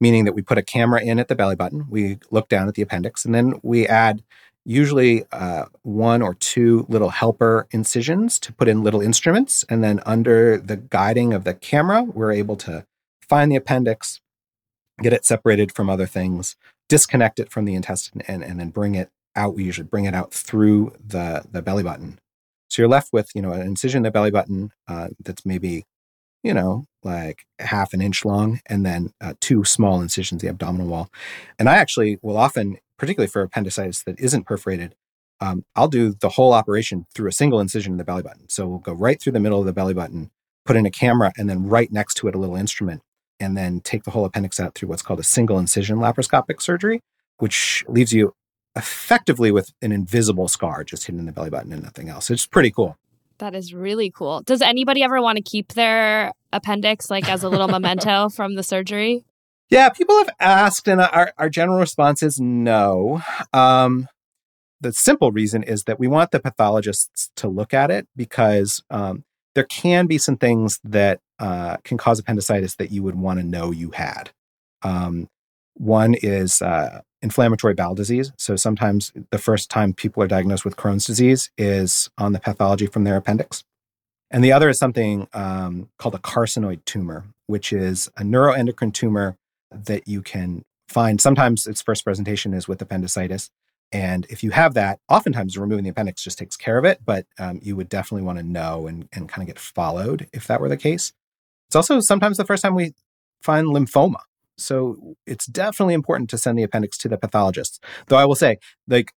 meaning 0.00 0.24
that 0.24 0.34
we 0.34 0.42
put 0.42 0.58
a 0.58 0.62
camera 0.62 1.00
in 1.00 1.18
at 1.18 1.28
the 1.28 1.34
belly 1.34 1.56
button, 1.56 1.86
we 1.88 2.18
look 2.30 2.48
down 2.48 2.68
at 2.68 2.74
the 2.74 2.82
appendix, 2.82 3.24
and 3.24 3.34
then 3.34 3.60
we 3.62 3.86
add 3.86 4.22
usually 4.64 5.24
uh, 5.32 5.64
one 5.82 6.20
or 6.20 6.34
two 6.34 6.84
little 6.88 7.08
helper 7.08 7.66
incisions 7.70 8.38
to 8.38 8.52
put 8.52 8.68
in 8.68 8.82
little 8.82 9.00
instruments. 9.00 9.64
And 9.68 9.82
then 9.82 10.00
under 10.04 10.58
the 10.58 10.76
guiding 10.76 11.32
of 11.32 11.44
the 11.44 11.54
camera, 11.54 12.02
we're 12.02 12.32
able 12.32 12.56
to 12.56 12.84
find 13.26 13.50
the 13.50 13.56
appendix, 13.56 14.20
get 15.00 15.14
it 15.14 15.24
separated 15.24 15.72
from 15.72 15.88
other 15.88 16.06
things, 16.06 16.56
disconnect 16.88 17.40
it 17.40 17.50
from 17.50 17.64
the 17.64 17.74
intestine, 17.74 18.20
and, 18.28 18.44
and 18.44 18.60
then 18.60 18.68
bring 18.68 18.94
it 18.94 19.10
out. 19.36 19.54
We 19.54 19.64
usually 19.64 19.86
bring 19.86 20.04
it 20.04 20.14
out 20.14 20.32
through 20.32 20.92
the, 21.04 21.44
the 21.50 21.62
belly 21.62 21.82
button. 21.82 22.18
So 22.68 22.82
you're 22.82 22.88
left 22.88 23.12
with, 23.12 23.30
you 23.34 23.42
know, 23.42 23.52
an 23.52 23.62
incision 23.62 23.98
in 23.98 24.02
the 24.02 24.10
belly 24.10 24.30
button 24.30 24.70
uh, 24.88 25.08
that's 25.24 25.46
maybe 25.46 25.84
you 26.42 26.54
know, 26.54 26.84
like 27.02 27.44
half 27.58 27.92
an 27.92 28.00
inch 28.00 28.24
long, 28.24 28.60
and 28.66 28.84
then 28.84 29.12
uh, 29.20 29.34
two 29.40 29.64
small 29.64 30.00
incisions, 30.00 30.42
the 30.42 30.48
abdominal 30.48 30.86
wall. 30.86 31.10
And 31.58 31.68
I 31.68 31.76
actually 31.76 32.18
will 32.22 32.36
often, 32.36 32.78
particularly 32.98 33.28
for 33.28 33.42
appendicitis 33.42 34.02
that 34.04 34.18
isn't 34.20 34.46
perforated, 34.46 34.94
um, 35.40 35.64
I'll 35.76 35.88
do 35.88 36.14
the 36.14 36.30
whole 36.30 36.52
operation 36.52 37.06
through 37.14 37.28
a 37.28 37.32
single 37.32 37.60
incision 37.60 37.92
in 37.92 37.98
the 37.98 38.04
belly 38.04 38.22
button. 38.22 38.48
So 38.48 38.66
we'll 38.66 38.78
go 38.78 38.92
right 38.92 39.20
through 39.20 39.32
the 39.32 39.40
middle 39.40 39.60
of 39.60 39.66
the 39.66 39.72
belly 39.72 39.94
button, 39.94 40.30
put 40.64 40.76
in 40.76 40.86
a 40.86 40.90
camera, 40.90 41.32
and 41.36 41.48
then 41.48 41.68
right 41.68 41.90
next 41.92 42.14
to 42.14 42.28
it 42.28 42.34
a 42.34 42.38
little 42.38 42.56
instrument, 42.56 43.02
and 43.38 43.56
then 43.56 43.80
take 43.80 44.04
the 44.04 44.10
whole 44.10 44.24
appendix 44.24 44.58
out 44.58 44.74
through 44.74 44.88
what's 44.88 45.02
called 45.02 45.20
a 45.20 45.24
single 45.24 45.58
incision 45.58 45.98
laparoscopic 45.98 46.60
surgery, 46.60 47.02
which 47.38 47.84
leaves 47.88 48.12
you 48.12 48.34
effectively 48.76 49.50
with 49.50 49.72
an 49.82 49.92
invisible 49.92 50.48
scar 50.48 50.84
just 50.84 51.06
hidden 51.06 51.20
in 51.20 51.26
the 51.26 51.32
belly 51.32 51.50
button 51.50 51.72
and 51.72 51.82
nothing 51.82 52.08
else. 52.08 52.30
It's 52.30 52.46
pretty 52.46 52.70
cool. 52.70 52.96
That 53.38 53.54
is 53.54 53.72
really 53.72 54.10
cool. 54.10 54.42
Does 54.42 54.62
anybody 54.62 55.02
ever 55.02 55.20
want 55.22 55.36
to 55.36 55.42
keep 55.42 55.74
their 55.74 56.32
appendix 56.52 57.10
like 57.10 57.28
as 57.28 57.44
a 57.44 57.48
little 57.48 57.68
memento 57.78 58.28
from 58.28 58.54
the 58.54 58.62
surgery? 58.62 59.24
Yeah, 59.70 59.90
people 59.90 60.16
have 60.18 60.30
asked, 60.40 60.88
and 60.88 61.00
our, 61.00 61.32
our 61.36 61.50
general 61.50 61.78
response 61.78 62.22
is 62.22 62.40
no. 62.40 63.20
Um, 63.52 64.08
the 64.80 64.92
simple 64.92 65.30
reason 65.30 65.62
is 65.62 65.84
that 65.84 65.98
we 65.98 66.08
want 66.08 66.30
the 66.30 66.40
pathologists 66.40 67.30
to 67.36 67.48
look 67.48 67.74
at 67.74 67.90
it 67.90 68.08
because 68.16 68.82
um, 68.90 69.24
there 69.54 69.64
can 69.64 70.06
be 70.06 70.18
some 70.18 70.36
things 70.36 70.80
that 70.84 71.20
uh, 71.38 71.76
can 71.84 71.98
cause 71.98 72.18
appendicitis 72.18 72.76
that 72.76 72.90
you 72.90 73.02
would 73.02 73.16
want 73.16 73.40
to 73.40 73.46
know 73.46 73.70
you 73.70 73.90
had. 73.90 74.30
Um, 74.82 75.28
one 75.74 76.14
is 76.14 76.62
uh, 76.62 77.02
inflammatory 77.22 77.74
bowel 77.74 77.94
disease. 77.94 78.32
So 78.36 78.56
sometimes 78.56 79.12
the 79.30 79.38
first 79.38 79.70
time 79.70 79.92
people 79.92 80.22
are 80.22 80.28
diagnosed 80.28 80.64
with 80.64 80.76
Crohn's 80.76 81.06
disease 81.06 81.50
is 81.58 82.10
on 82.18 82.32
the 82.32 82.40
pathology 82.40 82.86
from 82.86 83.04
their 83.04 83.16
appendix. 83.16 83.64
And 84.30 84.44
the 84.44 84.52
other 84.52 84.68
is 84.68 84.78
something 84.78 85.26
um, 85.32 85.88
called 85.98 86.14
a 86.14 86.18
carcinoid 86.18 86.84
tumor, 86.84 87.24
which 87.46 87.72
is 87.72 88.08
a 88.16 88.22
neuroendocrine 88.22 88.92
tumor 88.92 89.36
that 89.70 90.06
you 90.06 90.22
can 90.22 90.64
find. 90.88 91.20
Sometimes 91.20 91.66
its 91.66 91.82
first 91.82 92.04
presentation 92.04 92.54
is 92.54 92.68
with 92.68 92.80
appendicitis. 92.80 93.50
And 93.90 94.26
if 94.28 94.44
you 94.44 94.50
have 94.50 94.74
that, 94.74 95.00
oftentimes 95.08 95.56
removing 95.56 95.84
the 95.84 95.90
appendix 95.90 96.22
just 96.22 96.38
takes 96.38 96.56
care 96.56 96.76
of 96.76 96.84
it, 96.84 97.00
but 97.04 97.26
um, 97.38 97.58
you 97.62 97.74
would 97.74 97.88
definitely 97.88 98.26
want 98.26 98.38
to 98.38 98.44
know 98.44 98.86
and, 98.86 99.08
and 99.12 99.28
kind 99.28 99.42
of 99.42 99.46
get 99.46 99.58
followed 99.58 100.28
if 100.32 100.46
that 100.46 100.60
were 100.60 100.68
the 100.68 100.76
case. 100.76 101.12
It's 101.68 101.76
also 101.76 102.00
sometimes 102.00 102.36
the 102.36 102.44
first 102.44 102.62
time 102.62 102.74
we 102.74 102.94
find 103.42 103.68
lymphoma. 103.68 104.20
So 104.58 105.14
it's 105.26 105.46
definitely 105.46 105.94
important 105.94 106.30
to 106.30 106.38
send 106.38 106.58
the 106.58 106.62
appendix 106.62 106.98
to 106.98 107.08
the 107.08 107.16
pathologist. 107.16 107.82
Though 108.08 108.16
I 108.16 108.24
will 108.24 108.34
say, 108.34 108.58
like 108.86 109.12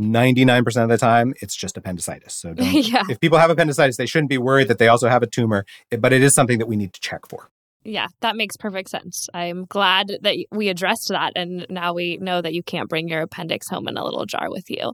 99% 0.00 0.82
of 0.82 0.88
the 0.88 0.98
time, 0.98 1.34
it's 1.40 1.54
just 1.54 1.76
appendicitis. 1.76 2.34
So 2.34 2.54
yeah. 2.58 3.04
if 3.08 3.20
people 3.20 3.38
have 3.38 3.50
appendicitis, 3.50 3.96
they 3.96 4.06
shouldn't 4.06 4.30
be 4.30 4.38
worried 4.38 4.68
that 4.68 4.78
they 4.78 4.88
also 4.88 5.08
have 5.08 5.22
a 5.22 5.26
tumor, 5.26 5.64
eh, 5.90 5.96
but 5.96 6.12
it 6.12 6.22
is 6.22 6.34
something 6.34 6.58
that 6.58 6.66
we 6.66 6.76
need 6.76 6.92
to 6.92 7.00
check 7.00 7.26
for. 7.28 7.50
Yeah, 7.84 8.06
that 8.20 8.36
makes 8.36 8.56
perfect 8.56 8.88
sense. 8.88 9.28
I'm 9.34 9.66
glad 9.66 10.18
that 10.22 10.36
we 10.50 10.68
addressed 10.68 11.08
that. 11.08 11.34
And 11.36 11.66
now 11.68 11.92
we 11.92 12.16
know 12.16 12.40
that 12.40 12.54
you 12.54 12.62
can't 12.62 12.88
bring 12.88 13.08
your 13.08 13.20
appendix 13.20 13.68
home 13.68 13.88
in 13.88 13.98
a 13.98 14.04
little 14.04 14.24
jar 14.24 14.50
with 14.50 14.70
you. 14.70 14.92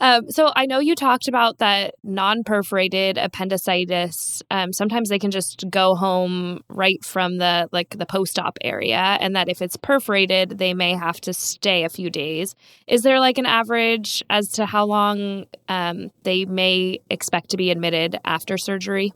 Um, 0.00 0.30
so 0.30 0.50
I 0.56 0.66
know 0.66 0.78
you 0.78 0.94
talked 0.94 1.28
about 1.28 1.58
that 1.58 1.94
non-perforated 2.02 3.18
appendicitis. 3.18 4.42
Um, 4.50 4.72
sometimes 4.72 5.10
they 5.10 5.18
can 5.18 5.30
just 5.30 5.68
go 5.68 5.94
home 5.94 6.62
right 6.68 7.04
from 7.04 7.36
the 7.36 7.68
like 7.70 7.90
the 7.90 8.06
post-op 8.06 8.56
area, 8.62 8.96
and 9.20 9.36
that 9.36 9.48
if 9.48 9.60
it's 9.60 9.76
perforated, 9.76 10.58
they 10.58 10.72
may 10.72 10.94
have 10.94 11.20
to 11.22 11.34
stay 11.34 11.84
a 11.84 11.90
few 11.90 12.08
days. 12.08 12.54
Is 12.86 13.02
there 13.02 13.20
like 13.20 13.36
an 13.36 13.46
average 13.46 14.24
as 14.30 14.48
to 14.52 14.66
how 14.66 14.86
long 14.86 15.44
um, 15.68 16.10
they 16.22 16.46
may 16.46 17.00
expect 17.10 17.50
to 17.50 17.56
be 17.56 17.70
admitted 17.70 18.18
after 18.24 18.56
surgery? 18.56 19.12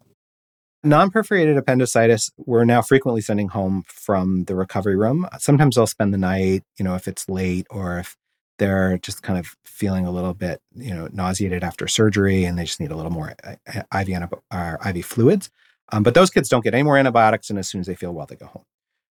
Non 0.83 1.11
perforated 1.11 1.57
appendicitis, 1.57 2.31
we're 2.37 2.67
now 2.67 2.83
frequently 2.83 3.23
sending 3.23 3.49
home 3.49 3.85
from 3.87 4.45
the 4.45 4.55
recovery 4.55 4.97
room. 4.97 5.27
Sometimes 5.39 5.77
they'll 5.77 5.87
spend 5.87 6.13
the 6.13 6.19
night, 6.19 6.63
you 6.79 6.85
know, 6.85 6.95
if 6.95 7.09
it's 7.09 7.27
late 7.27 7.67
or 7.71 8.01
if 8.01 8.19
they're 8.59 8.99
just 8.99 9.23
kind 9.23 9.39
of 9.39 9.57
feeling 9.65 10.07
a 10.07 10.11
little 10.11 10.35
bit, 10.35 10.61
you 10.75 10.95
know, 10.95 11.09
nauseated 11.13 11.65
after 11.65 11.89
surgery 11.89 12.45
and 12.45 12.59
they 12.59 12.65
just 12.65 12.81
need 12.81 12.91
a 12.91 12.97
little 12.97 13.11
more 13.11 13.35
uh, 13.45 13.57
uh, 13.75 14.01
IV, 14.01 14.33
or 14.53 14.79
IV 14.87 15.05
fluids. 15.05 15.51
Um, 15.93 16.03
but 16.03 16.15
those 16.15 16.31
kids 16.31 16.49
don't 16.49 16.65
get 16.65 16.75
any 16.75 16.83
more 16.83 16.97
antibiotics, 16.97 17.51
and 17.51 17.59
as 17.59 17.69
soon 17.69 17.81
as 17.81 17.87
they 17.87 17.95
feel 17.95 18.13
well, 18.13 18.27
they 18.27 18.37
go 18.37 18.47
home. 18.47 18.65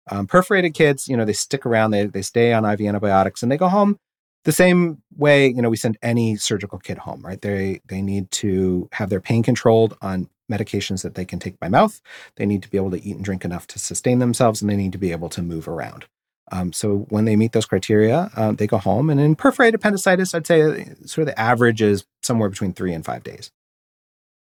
Um, 0.10 0.27
perforated 0.27 0.73
kids, 0.73 1.08
you 1.08 1.15
know, 1.15 1.23
they 1.23 1.34
stick 1.34 1.65
around, 1.65 1.91
they, 1.91 2.08
they 2.08 2.23
stay 2.23 2.51
on 2.51 2.65
IV 2.65 2.82
antibiotics, 2.82 3.43
and 3.43 3.51
they 3.51 3.58
go 3.58 3.69
home 3.69 3.99
the 4.43 4.51
same 4.51 5.01
way, 5.15 5.47
you 5.47 5.62
know, 5.62 5.69
we 5.69 5.77
send 5.77 5.97
any 6.01 6.36
surgical 6.36 6.79
kid 6.79 6.97
home, 6.97 7.21
right? 7.25 7.41
They 7.41 7.82
they 7.88 8.01
need 8.01 8.29
to 8.32 8.89
have 8.93 9.10
their 9.10 9.21
pain 9.21 9.43
controlled 9.43 9.97
on 10.01 10.29
medications 10.51 11.03
that 11.03 11.15
they 11.15 11.25
can 11.25 11.39
take 11.39 11.60
by 11.60 11.69
mouth. 11.69 12.01
They 12.36 12.45
need 12.45 12.63
to 12.63 12.69
be 12.69 12.77
able 12.77 12.91
to 12.91 13.03
eat 13.03 13.15
and 13.15 13.23
drink 13.23 13.45
enough 13.45 13.67
to 13.67 13.79
sustain 13.79 14.19
themselves, 14.19 14.62
and 14.62 14.69
they 14.69 14.75
need 14.75 14.91
to 14.91 14.97
be 14.97 15.12
able 15.12 15.29
to 15.29 15.41
move 15.41 15.67
around. 15.67 16.06
Um, 16.51 16.73
so 16.73 17.06
when 17.10 17.25
they 17.25 17.36
meet 17.36 17.53
those 17.53 17.65
criteria, 17.65 18.29
uh, 18.36 18.51
they 18.51 18.67
go 18.67 18.77
home. 18.77 19.10
And 19.10 19.19
in 19.19 19.36
perforated 19.36 19.75
appendicitis, 19.75 20.34
I'd 20.34 20.47
say 20.47 20.62
uh, 20.62 20.75
sort 21.06 21.27
of 21.27 21.27
the 21.27 21.39
average 21.39 21.82
is 21.82 22.06
somewhere 22.21 22.49
between 22.49 22.73
three 22.73 22.93
and 22.93 23.06
five 23.06 23.23
days. 23.23 23.51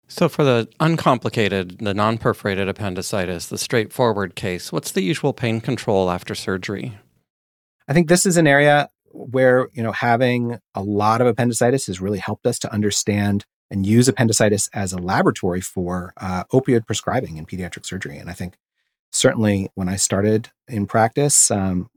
So 0.08 0.28
for 0.28 0.44
the 0.44 0.68
uncomplicated, 0.78 1.78
the 1.80 1.94
non-perforated 1.94 2.68
appendicitis, 2.68 3.46
the 3.46 3.58
straightforward 3.58 4.36
case, 4.36 4.70
what's 4.70 4.92
the 4.92 5.02
usual 5.02 5.32
pain 5.32 5.60
control 5.60 6.10
after 6.10 6.34
surgery? 6.34 6.96
I 7.88 7.92
think 7.92 8.08
this 8.08 8.24
is 8.24 8.36
an 8.36 8.46
area 8.46 8.88
where 9.10 9.68
you 9.72 9.82
know 9.82 9.92
having 9.92 10.58
a 10.74 10.82
lot 10.82 11.20
of 11.20 11.26
appendicitis 11.26 11.86
has 11.86 12.00
really 12.00 12.18
helped 12.18 12.46
us 12.46 12.58
to 12.60 12.72
understand 12.72 13.44
and 13.70 13.84
use 13.84 14.06
appendicitis 14.06 14.68
as 14.72 14.92
a 14.92 14.98
laboratory 14.98 15.60
for 15.60 16.12
uh, 16.18 16.44
opioid 16.52 16.86
prescribing 16.86 17.36
in 17.36 17.46
pediatric 17.46 17.84
surgery. 17.84 18.16
And 18.16 18.30
I 18.30 18.32
think 18.32 18.54
certainly 19.12 19.70
when 19.74 19.88
I 19.88 19.96
started 19.96 20.50
in 20.68 20.86
practice, 20.86 21.50
um, 21.50 21.88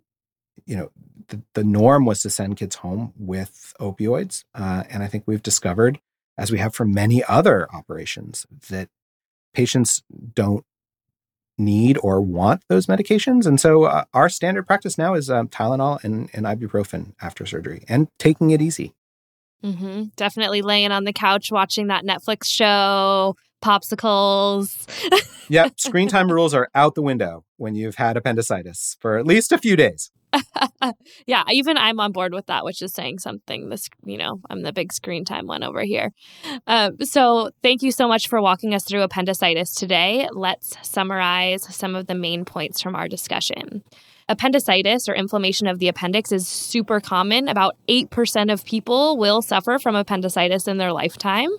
you 0.65 0.75
know, 0.75 0.91
the, 1.27 1.41
the, 1.53 1.63
norm 1.63 2.05
was 2.05 2.21
to 2.23 2.29
send 2.29 2.57
kids 2.57 2.77
home 2.77 3.13
with 3.17 3.73
opioids. 3.79 4.43
Uh, 4.55 4.83
and 4.89 5.03
I 5.03 5.07
think 5.07 5.25
we've 5.25 5.43
discovered, 5.43 5.99
as 6.37 6.51
we 6.51 6.57
have 6.57 6.73
for 6.73 6.85
many 6.85 7.23
other 7.25 7.67
operations, 7.73 8.47
that 8.69 8.89
patients 9.53 10.01
don't 10.33 10.65
need 11.57 11.97
or 12.01 12.21
want 12.21 12.63
those 12.69 12.87
medications. 12.87 13.45
And 13.45 13.59
so 13.59 13.83
uh, 13.83 14.05
our 14.13 14.29
standard 14.29 14.65
practice 14.65 14.97
now 14.97 15.13
is 15.13 15.29
um, 15.29 15.49
Tylenol 15.49 16.03
and, 16.03 16.29
and 16.33 16.45
ibuprofen 16.45 17.13
after 17.21 17.45
surgery 17.45 17.83
and 17.87 18.07
taking 18.17 18.51
it 18.51 18.61
easy. 18.61 18.93
Mm-hmm. 19.63 20.05
Definitely 20.15 20.61
laying 20.61 20.91
on 20.91 21.03
the 21.03 21.13
couch 21.13 21.51
watching 21.51 21.87
that 21.87 22.05
Netflix 22.05 22.45
show, 22.45 23.35
popsicles. 23.61 24.87
yep. 25.49 25.79
Screen 25.79 26.07
time 26.07 26.31
rules 26.31 26.53
are 26.53 26.69
out 26.75 26.95
the 26.95 27.01
window 27.01 27.45
when 27.57 27.75
you've 27.75 27.95
had 27.95 28.17
appendicitis 28.17 28.97
for 28.99 29.17
at 29.17 29.25
least 29.25 29.51
a 29.51 29.57
few 29.57 29.75
days. 29.75 30.11
yeah, 31.25 31.43
even 31.51 31.77
I'm 31.77 31.99
on 31.99 32.11
board 32.11 32.33
with 32.33 32.45
that, 32.47 32.63
which 32.63 32.81
is 32.81 32.93
saying 32.93 33.19
something. 33.19 33.69
This, 33.69 33.89
you 34.03 34.17
know, 34.17 34.39
I'm 34.49 34.61
the 34.61 34.73
big 34.73 34.93
screen 34.93 35.25
time 35.25 35.47
one 35.47 35.63
over 35.63 35.81
here. 35.81 36.11
Uh, 36.67 36.91
so, 37.01 37.49
thank 37.63 37.81
you 37.81 37.91
so 37.91 38.07
much 38.07 38.27
for 38.27 38.41
walking 38.41 38.73
us 38.73 38.83
through 38.83 39.01
appendicitis 39.01 39.73
today. 39.73 40.27
Let's 40.31 40.77
summarize 40.87 41.63
some 41.75 41.95
of 41.95 42.07
the 42.07 42.15
main 42.15 42.45
points 42.45 42.81
from 42.81 42.95
our 42.95 43.07
discussion. 43.07 43.83
Appendicitis 44.27 45.09
or 45.09 45.15
inflammation 45.15 45.65
of 45.65 45.79
the 45.79 45.87
appendix 45.87 46.31
is 46.31 46.47
super 46.47 46.99
common. 46.99 47.47
About 47.47 47.75
8% 47.87 48.53
of 48.53 48.63
people 48.63 49.17
will 49.17 49.41
suffer 49.41 49.79
from 49.79 49.95
appendicitis 49.95 50.67
in 50.67 50.77
their 50.77 50.93
lifetime. 50.93 51.49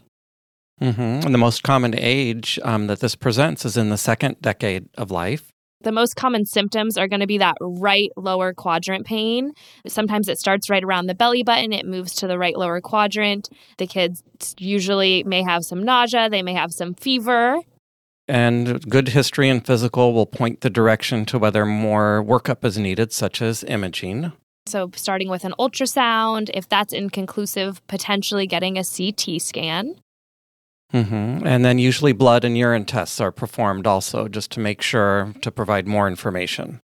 Mm-hmm. 0.81 1.27
And 1.27 1.35
the 1.35 1.39
most 1.39 1.63
common 1.63 1.95
age 1.97 2.59
um, 2.63 2.87
that 2.87 3.01
this 3.01 3.15
presents 3.15 3.65
is 3.65 3.77
in 3.77 3.91
the 3.91 3.99
second 3.99 4.41
decade 4.41 4.89
of 4.97 5.11
life. 5.11 5.53
The 5.83 5.93
most 5.93 6.15
common 6.15 6.45
symptoms 6.45 6.99
are 6.99 7.09
going 7.09 7.21
to 7.21 7.27
be 7.27 7.39
that 7.39 7.57
right 7.61 8.11
lower 8.17 8.53
quadrant 8.53 9.07
pain. 9.07 9.53
Sometimes 9.87 10.29
it 10.29 10.39
starts 10.39 10.69
right 10.69 10.85
around 10.85 11.07
the 11.07 11.15
belly 11.15 11.43
button, 11.43 11.73
it 11.73 11.87
moves 11.87 12.15
to 12.17 12.27
the 12.27 12.39
right 12.39 12.57
lower 12.57 12.83
quadrant. 12.83 13.49
The 13.79 13.87
kids 13.87 14.23
usually 14.59 15.23
may 15.25 15.43
have 15.43 15.65
some 15.65 15.83
nausea, 15.83 16.29
they 16.29 16.43
may 16.43 16.53
have 16.53 16.73
some 16.73 16.95
fever. 16.95 17.61
And 18.29 18.89
good 18.89 19.09
history 19.09 19.49
and 19.49 19.65
physical 19.65 20.13
will 20.13 20.27
point 20.27 20.61
the 20.61 20.71
direction 20.71 21.25
to 21.27 21.39
whether 21.39 21.65
more 21.65 22.23
workup 22.25 22.65
is 22.65 22.79
needed, 22.79 23.13
such 23.13 23.43
as 23.43 23.65
imaging. 23.65 24.33
So, 24.67 24.91
starting 24.95 25.29
with 25.29 25.45
an 25.45 25.55
ultrasound, 25.59 26.51
if 26.55 26.69
that's 26.69 26.93
inconclusive, 26.93 27.85
potentially 27.89 28.47
getting 28.47 28.79
a 28.79 28.85
CT 28.85 29.41
scan. 29.43 29.97
Mm-hmm. 30.93 31.47
And 31.47 31.65
then 31.65 31.79
usually 31.79 32.13
blood 32.13 32.45
and 32.45 32.59
urine 32.59 32.85
tests 32.85 33.21
are 33.21 33.33
performed 33.33 33.87
also 33.87 34.29
just 34.29 34.51
to 34.53 34.61
make 34.61 34.83
sure 34.83 35.33
to 35.43 35.51
provide 35.51 35.87
more 35.87 36.09
information. 36.09 36.81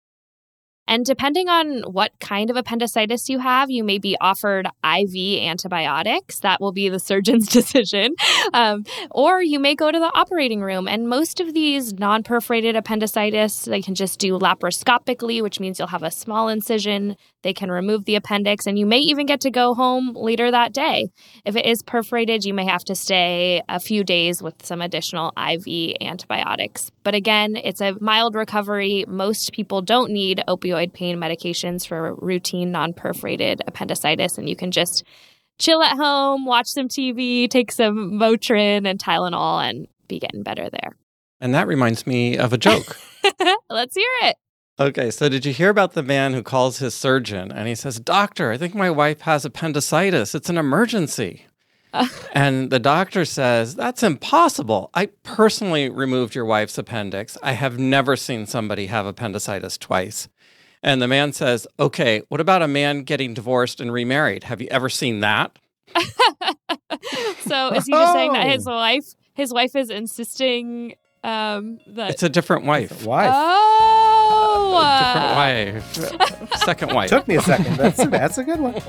And 0.88 1.04
depending 1.04 1.50
on 1.50 1.82
what 1.82 2.12
kind 2.20 2.50
of 2.50 2.58
appendicitis 2.58 3.28
you 3.28 3.40
have, 3.40 3.72
you 3.72 3.84
may 3.84 3.98
be 3.98 4.16
offered 4.22 4.68
IV 4.84 5.42
antibiotics. 5.42 6.40
That 6.42 6.62
will 6.62 6.72
be 6.72 6.90
the 6.90 7.00
surgeon's 7.00 7.48
decision. 7.52 8.14
Um, 8.54 8.86
or 9.10 9.42
you 9.42 9.60
may 9.60 9.76
go 9.76 9.92
to 9.92 10.00
the 10.00 10.12
operating 10.14 10.62
room. 10.62 10.88
And 10.88 11.10
most 11.10 11.40
of 11.40 11.54
these 11.54 11.94
non 11.94 12.24
perforated 12.24 12.76
appendicitis, 12.76 13.66
they 13.66 13.82
can 13.82 13.96
just 13.96 14.20
do 14.20 14.38
laparoscopically, 14.38 15.42
which 15.42 15.60
means 15.60 15.80
you'll 15.80 15.88
have 15.88 16.04
a 16.04 16.12
small 16.12 16.50
incision. 16.50 17.18
They 17.46 17.54
can 17.54 17.70
remove 17.70 18.06
the 18.06 18.16
appendix, 18.16 18.66
and 18.66 18.80
you 18.80 18.88
may 18.88 18.98
even 18.98 19.28
get 19.28 19.42
to 19.42 19.52
go 19.52 19.76
home 19.76 20.14
later 20.16 20.50
that 20.50 20.74
day. 20.74 21.12
If 21.46 21.56
it 21.56 21.64
is 21.68 21.84
perforated, 21.84 22.44
you 22.44 22.56
may 22.56 22.66
have 22.66 22.84
to 22.86 22.96
stay 22.96 23.62
a 23.70 23.80
few 23.80 24.04
days 24.04 24.42
with 24.42 24.66
some 24.66 24.82
additional 24.82 25.32
IV 25.38 25.96
antibiotics. 26.02 26.90
But 27.04 27.14
again, 27.14 27.56
it's 27.56 27.82
a 27.82 27.98
mild 28.02 28.34
recovery. 28.34 29.06
Most 29.08 29.54
people 29.54 29.84
don't 29.84 30.10
need 30.10 30.44
opioid 30.48 30.94
pain 30.94 31.18
medications 31.18 31.88
for 31.88 32.16
routine 32.16 32.72
non 32.72 32.94
perforated 32.94 33.62
appendicitis, 33.68 34.40
and 34.40 34.50
you 34.50 34.56
can 34.56 34.72
just 34.72 35.04
chill 35.60 35.84
at 35.84 35.98
home, 35.98 36.48
watch 36.48 36.70
some 36.70 36.88
TV, 36.88 37.48
take 37.48 37.72
some 37.72 38.14
Motrin 38.14 38.88
and 38.88 38.98
Tylenol, 38.98 39.70
and 39.70 39.88
be 40.08 40.18
getting 40.18 40.42
better 40.42 40.68
there. 40.68 40.98
And 41.40 41.54
that 41.54 41.68
reminds 41.68 42.08
me 42.08 42.40
of 42.40 42.54
a 42.54 42.58
joke. 42.58 42.98
Let's 43.70 43.96
hear 43.96 44.10
it. 44.24 44.36
Okay, 44.78 45.10
so 45.10 45.30
did 45.30 45.46
you 45.46 45.54
hear 45.54 45.70
about 45.70 45.94
the 45.94 46.04
man 46.04 46.34
who 46.34 46.44
calls 46.44 46.80
his 46.80 46.94
surgeon 46.94 47.50
and 47.50 47.68
he 47.68 47.76
says, 47.76 47.98
Doctor, 47.98 48.52
I 48.52 48.58
think 48.58 48.76
my 48.76 48.90
wife 48.90 49.22
has 49.22 49.46
appendicitis. 49.46 50.36
It's 50.36 50.50
an 50.50 50.58
emergency. 50.58 51.46
and 52.34 52.70
the 52.70 52.80
doctor 52.80 53.24
says, 53.24 53.76
That's 53.76 54.04
impossible. 54.04 54.90
I 54.94 55.06
personally 55.24 55.90
removed 55.90 56.36
your 56.36 56.44
wife's 56.44 56.78
appendix. 56.78 57.38
I 57.42 57.54
have 57.54 57.80
never 57.80 58.18
seen 58.18 58.46
somebody 58.48 58.88
have 58.88 59.06
appendicitis 59.06 59.78
twice. 59.78 60.28
And 60.84 61.02
the 61.02 61.08
man 61.08 61.32
says, 61.32 61.66
Okay, 61.80 62.24
what 62.28 62.42
about 62.42 62.62
a 62.62 62.68
man 62.68 63.04
getting 63.04 63.34
divorced 63.34 63.80
and 63.80 63.94
remarried? 63.94 64.44
Have 64.44 64.60
you 64.60 64.68
ever 64.72 64.90
seen 64.90 65.22
that? 65.22 65.58
so 67.46 67.70
is 67.74 67.86
he 67.86 67.94
just 67.94 68.14
saying 68.14 68.34
that 68.34 68.48
his 68.48 68.66
wife 68.66 69.06
his 69.36 69.54
wife 69.54 69.76
is 69.76 69.90
insisting 69.90 70.96
um 71.24 71.80
that 71.88 72.12
It's 72.12 72.24
a 72.24 72.30
different 72.30 72.66
wife. 72.66 73.06
Wife. 73.06 73.32
Oh 73.34 73.95
Different 74.82 75.36
wife. 75.36 76.58
Second 76.66 76.94
wife. 76.94 77.10
Took 77.10 77.28
me 77.28 77.36
a 77.36 77.42
second. 77.42 77.76
That's 77.78 78.04
a, 78.04 78.08
that's 78.08 78.38
a 78.38 78.44
good 78.44 78.60
one. 78.60 78.76